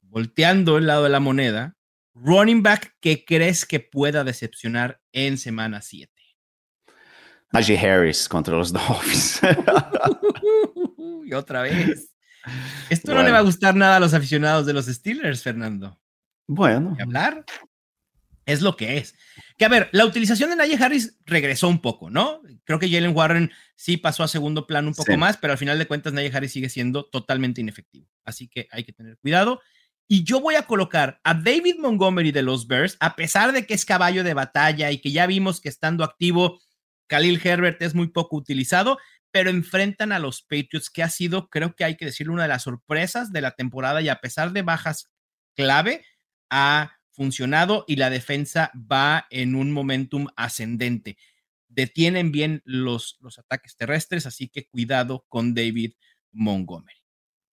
[0.00, 1.76] Volteando el lado de la moneda,
[2.14, 6.15] running back que crees que pueda decepcionar en semana 7.
[7.52, 9.40] Najee Harris contra los Dolphins.
[11.24, 12.14] y otra vez.
[12.90, 13.22] Esto bueno.
[13.22, 15.98] no le va a gustar nada a los aficionados de los Steelers, Fernando.
[16.46, 16.94] Bueno.
[16.98, 17.44] ¿Y hablar?
[18.44, 19.16] Es lo que es.
[19.58, 22.40] Que a ver, la utilización de Najee Harris regresó un poco, ¿no?
[22.64, 25.18] Creo que Jalen Warren sí pasó a segundo plano un poco sí.
[25.18, 28.06] más, pero al final de cuentas Najee Harris sigue siendo totalmente inefectivo.
[28.24, 29.60] Así que hay que tener cuidado.
[30.08, 33.74] Y yo voy a colocar a David Montgomery de los Bears, a pesar de que
[33.74, 36.60] es caballo de batalla y que ya vimos que estando activo,
[37.06, 38.98] Khalil Herbert es muy poco utilizado,
[39.30, 42.48] pero enfrentan a los Patriots, que ha sido, creo que hay que decirlo, una de
[42.48, 45.10] las sorpresas de la temporada y a pesar de bajas
[45.54, 46.04] clave,
[46.50, 51.16] ha funcionado y la defensa va en un momentum ascendente.
[51.68, 55.94] Detienen bien los, los ataques terrestres, así que cuidado con David
[56.32, 57.02] Montgomery.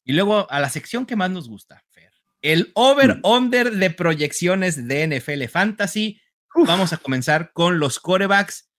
[0.03, 2.11] Y luego a la sección que más nos gusta, Fer.
[2.41, 6.21] El over-under de proyecciones de NFL Fantasy.
[6.53, 8.69] Vamos a comenzar con los corebacks.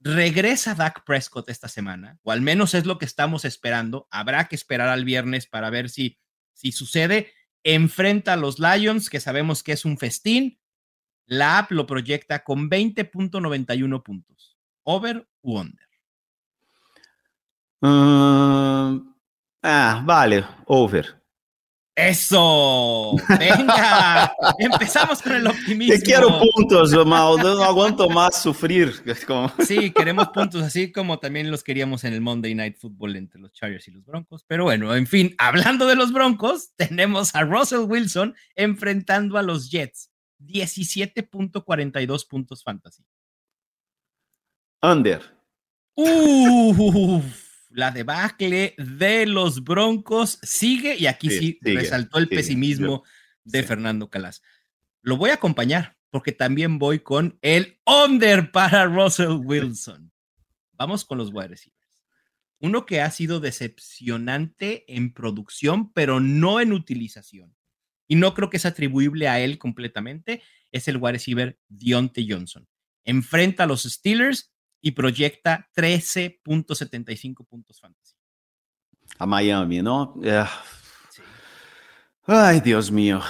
[0.00, 4.08] Regresa Dak Prescott esta semana, o al menos es lo que estamos esperando.
[4.10, 6.18] Habrá que esperar al viernes para ver si,
[6.54, 7.32] si sucede
[7.62, 10.58] enfrenta a los Lions, que sabemos que es un festín.
[11.26, 14.58] La app lo proyecta con 20.91 puntos.
[14.82, 15.86] ¿Over u under?
[17.82, 19.14] Uh,
[19.62, 21.19] ah, vale, over.
[21.96, 25.94] Eso, venga, empezamos con el optimismo.
[25.94, 28.94] Te quiero puntos, Mal, no aguanto más sufrir.
[29.66, 33.52] Sí, queremos puntos, así como también los queríamos en el Monday Night Football entre los
[33.52, 34.44] Chargers y los Broncos.
[34.46, 39.70] Pero bueno, en fin, hablando de los Broncos, tenemos a Russell Wilson enfrentando a los
[39.70, 40.10] Jets.
[40.38, 43.04] 17.42 puntos fantasy.
[44.80, 45.20] Under.
[45.96, 53.04] Uf la debacle de los Broncos sigue y aquí sí, resaltó el pesimismo
[53.44, 54.42] de Fernando Calas.
[55.02, 60.12] Lo voy a acompañar porque también voy con el under para Russell Wilson.
[60.72, 61.80] Vamos con los wide receivers.
[62.58, 67.54] Uno que ha sido decepcionante en producción, pero no en utilización.
[68.06, 70.42] Y no creo que es atribuible a él completamente.
[70.72, 72.68] Es el wide receiver Dionte Johnson.
[73.04, 78.14] Enfrenta a los Steelers y proyecta 13.75 puntos fantasy.
[79.18, 80.14] A Miami, ¿no?
[82.26, 83.20] Ay, Dios mío.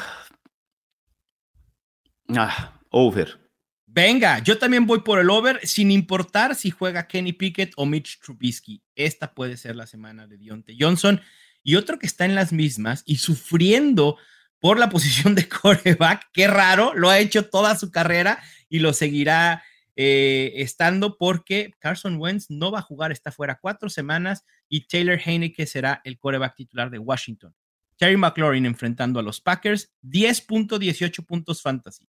[2.29, 3.41] Ah, over.
[3.87, 8.21] Venga, yo también voy por el over, sin importar si juega Kenny Pickett o Mitch
[8.21, 8.83] Trubisky.
[8.95, 11.21] Esta puede ser la semana de Dionte Johnson.
[11.65, 14.17] Y otro que está en las mismas y sufriendo
[14.61, 18.93] por la posición de coreback, qué raro, lo ha hecho toda su carrera y lo
[18.93, 19.65] seguirá
[20.03, 25.21] eh, estando porque Carson Wentz no va a jugar, está fuera cuatro semanas y Taylor
[25.23, 27.55] Heineke será el coreback titular de Washington.
[27.99, 32.09] Terry McLaurin enfrentando a los Packers, 10.18 puntos fantasy.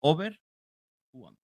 [0.00, 0.40] Over
[1.12, 1.38] under.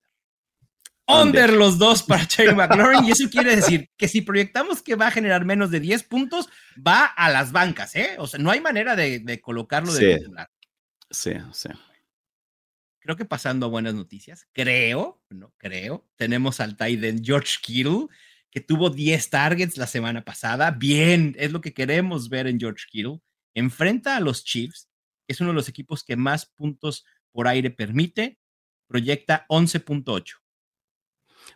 [1.07, 5.07] Under los dos para Terry McLaurin y eso quiere decir que si proyectamos que va
[5.07, 8.17] a generar menos de 10 puntos, va a las bancas, ¿eh?
[8.19, 10.51] O sea, no hay manera de, colocarlo de titular.
[11.09, 11.69] Sí, sí
[13.05, 18.07] creo que pasando a buenas noticias, creo, no creo, tenemos al Titan George Kittle,
[18.51, 20.71] que tuvo 10 targets la semana pasada.
[20.71, 23.21] Bien, es lo que queremos ver en George Kittle.
[23.53, 24.89] Enfrenta a los Chiefs,
[25.27, 28.39] que es uno de los equipos que más puntos por aire permite,
[28.89, 30.37] proyecta 11.8.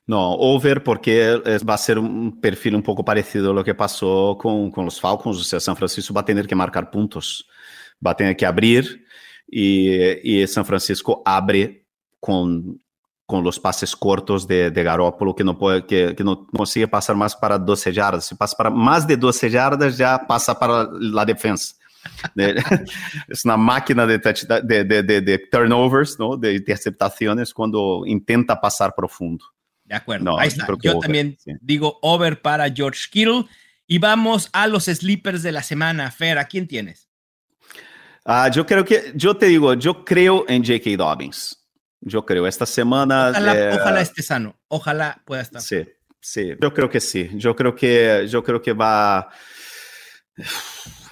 [0.07, 4.36] No, over porque va a ser un perfil un poco parecido a lo que pasó
[4.38, 5.38] con, con los Falcons.
[5.38, 7.49] O sea, San Francisco va a tener que marcar puntos,
[8.07, 9.07] va a tener que abrir
[9.51, 11.86] y, San Francisco abre
[12.20, 12.82] con,
[13.26, 17.16] con los pases cortos de, de Garópolo, que no, puede, que, que, no consigue pasar
[17.16, 18.26] más para 12 yardas.
[18.26, 21.74] Si pasa para más de 12 yardas, ya pasa para la defensa.
[23.28, 26.36] es una máquina de, de, de, de, turnovers, ¿no?
[26.36, 29.44] de interceptaciones cuando intenta pasar profundo.
[29.84, 30.66] De acuerdo, ahí está.
[30.80, 33.46] Yo también digo over para George Kittle.
[33.90, 36.11] Y vamos a los sleepers de la semana.
[36.11, 37.07] Fer, ¿a quién tienes?
[38.30, 41.02] Ah, yo creo que, yo te digo, yo creo en J.K.
[41.02, 41.66] Dobbins.
[41.98, 43.30] Yo creo, esta semana...
[43.30, 45.62] Ojalá, esté sano, ojalá pueda estar.
[45.62, 45.82] Sí,
[46.20, 47.30] sí, yo creo que sí.
[47.36, 49.30] Yo creo que, yo creo que va...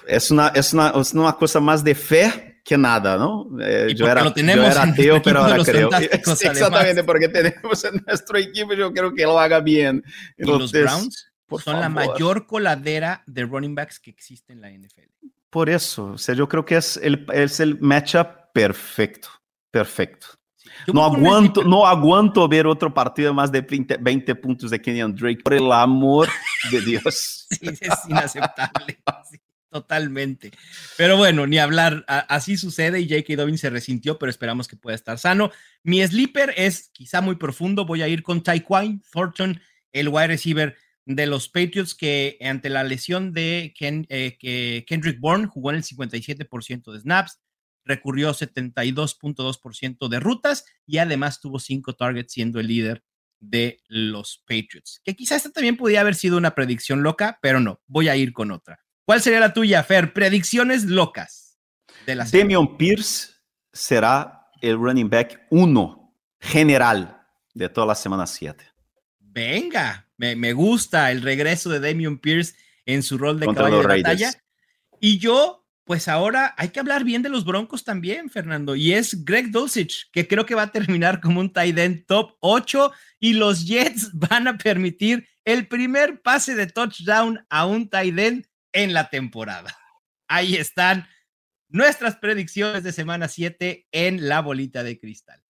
[0.05, 3.47] Es una, es una, es una cosa más de fe que nada, ¿no?
[3.61, 5.89] Eh, yo, era, yo era ateo, pero ahora creo.
[5.91, 10.03] Exactamente, porque tenemos en nuestro equipo, yo creo que lo haga bien.
[10.37, 14.69] Entonces, ¿Y los Browns son la mayor coladera de running backs que existe en la
[14.69, 15.09] NFL.
[15.57, 19.27] Por eso, o sea, yo creo que es el, es el matchup perfecto,
[19.71, 20.27] perfecto.
[20.93, 25.55] no aguanto, no aguanto ver otro partido más de 20, puntos de Kenyan Drake, por
[25.55, 26.29] el amor
[26.69, 27.47] de Dios.
[27.49, 28.99] sí, es inaceptable.
[29.71, 30.51] totalmente.
[30.95, 33.35] Pero bueno, ni hablar, así sucede y J.K.
[33.35, 35.49] Dobbins se resintió, pero esperamos que pueda estar sano.
[35.81, 39.59] Mi sleeper es quizá muy profundo, voy a ir con Taekwon Thornton,
[39.91, 40.77] el wide receiver
[41.07, 45.83] de los Patriots que ante la lesión de eh, que Kendrick Bourne jugó en el
[45.83, 47.39] 57% de snaps,
[47.85, 53.03] recurrió 72.2% de rutas y además tuvo cinco targets siendo el líder
[53.39, 55.01] de los Patriots.
[55.05, 58.33] Que quizás esta también podría haber sido una predicción loca, pero no, voy a ir
[58.33, 58.79] con otra.
[59.05, 60.11] ¿Cuál sería la tuya, Fer?
[60.11, 61.57] Predicciones locas.
[62.05, 63.29] de la Damian Pierce
[63.71, 68.65] será el running back 1 general de toda la semana 7.
[69.19, 72.55] Venga, me, gusta el regreso de Damian Pierce
[72.85, 74.31] en su rol de caballo de batalla.
[74.99, 78.75] Y yo, pues ahora hay que hablar bien de los Broncos también, Fernando.
[78.75, 82.35] Y es Greg Dulcich, que creo que va a terminar como un tight end top
[82.39, 88.17] 8 y los Jets van a permitir el primer pase de touchdown a un tight
[88.17, 89.77] end en la temporada.
[90.27, 91.07] Ahí están
[91.69, 95.41] nuestras predicciones de semana 7 en la bolita de cristal.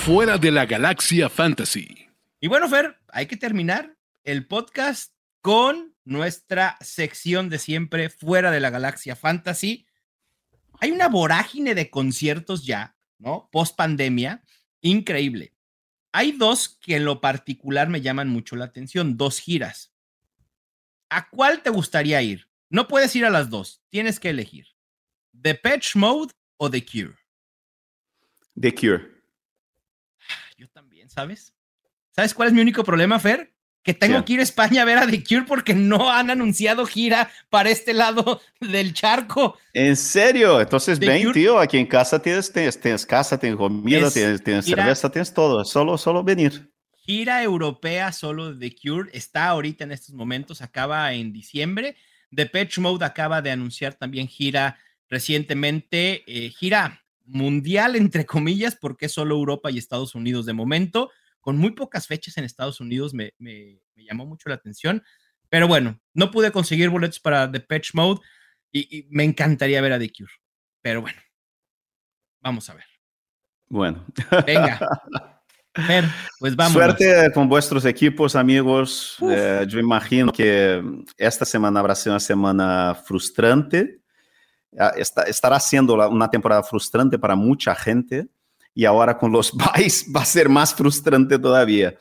[0.00, 2.09] Fuera de la galaxia fantasy.
[2.42, 5.12] Y bueno, Fer, hay que terminar el podcast
[5.42, 9.86] con nuestra sección de siempre fuera de la galaxia fantasy.
[10.80, 13.50] Hay una vorágine de conciertos ya, ¿no?
[13.52, 14.42] Post pandemia,
[14.80, 15.54] increíble.
[16.12, 19.92] Hay dos que en lo particular me llaman mucho la atención, dos giras.
[21.10, 22.48] ¿A cuál te gustaría ir?
[22.70, 24.66] No puedes ir a las dos, tienes que elegir.
[25.38, 27.16] ¿The Patch Mode o The Cure?
[28.58, 29.10] The Cure.
[30.56, 31.54] Yo también, ¿sabes?
[32.14, 33.52] ¿Sabes cuál es mi único problema, Fer?
[33.82, 36.84] Que tengo que ir a España a ver a The Cure porque no han anunciado
[36.84, 39.56] gira para este lado del charco.
[39.72, 40.60] ¿En serio?
[40.60, 45.64] Entonces ven, tío, aquí en casa tienes, tienes, casa, tienes comida, tienes, cerveza, tienes todo.
[45.64, 46.70] Solo, solo venir.
[47.06, 51.96] Gira europea solo de The Cure está ahorita en estos momentos, acaba en diciembre.
[52.34, 59.06] The Patch Mode acaba de anunciar también gira recientemente, eh, gira mundial, entre comillas, porque
[59.06, 63.14] es solo Europa y Estados Unidos de momento, con muy pocas fechas en Estados Unidos,
[63.14, 63.32] me,
[63.96, 65.02] llamó mucho la atención.
[65.48, 68.20] Pero bueno, no pude conseguir boletos para The Patch Mode
[68.72, 70.32] y, me encantaría ver a The Cure.
[70.80, 71.20] Pero bueno,
[72.40, 72.84] vamos a ver.
[73.68, 74.06] Bueno.
[74.46, 74.78] Venga.
[76.38, 76.72] pues vamos.
[76.72, 79.16] Suerte con vuestros equipos, amigos.
[79.28, 80.82] Eh, yo imagino que
[81.16, 84.00] esta semana habrá sido una semana frustrante
[84.78, 88.28] Ah, estará siendo una temporada frustrante para mucha gente
[88.74, 91.96] y ahora con los buys va a ser más frustrante todavía.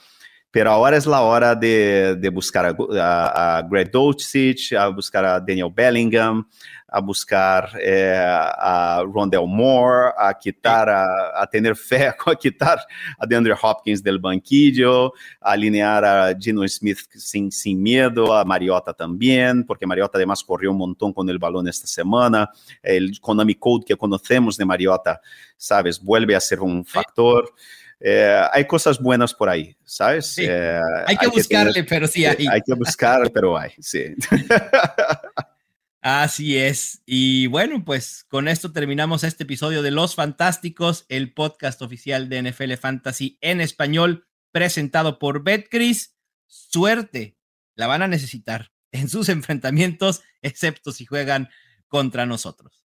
[0.51, 5.39] Pero ahora es la hora de, de buscar a, a, Greg Dulcich, a buscar a
[5.39, 6.47] Daniel Bellingham,
[6.91, 12.79] a buscar eh, a Rondell Moore, a quitar, a, a, tener fe, a quitar
[13.17, 18.93] a DeAndre Hopkins del banquillo, a alinear a Gino Smith sin, sin miedo, a Mariota
[18.93, 22.49] también, porque Mariota además corrió un montón con el balón esta semana.
[22.81, 25.21] El Konami Code que conocemos de Mariota,
[25.57, 27.53] sabes, vuelve a ser un factor.
[28.01, 30.37] Eh, hay cosas buenas por ahí, ¿sabes?
[30.37, 32.47] Eh, hay que buscarle, pero sí hay.
[32.47, 34.15] Hay que buscar, pero hay, sí.
[36.01, 37.01] Así es.
[37.05, 42.41] Y bueno, pues con esto terminamos este episodio de Los Fantásticos, el podcast oficial de
[42.41, 46.15] NFL Fantasy en español, presentado por BetCris.
[46.47, 47.35] Suerte,
[47.75, 51.49] la van a necesitar en sus enfrentamientos, excepto si juegan
[51.89, 52.85] contra nosotros.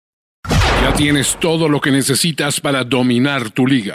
[0.48, 3.94] Ya tienes todo lo que necesitas para dominar tu liga.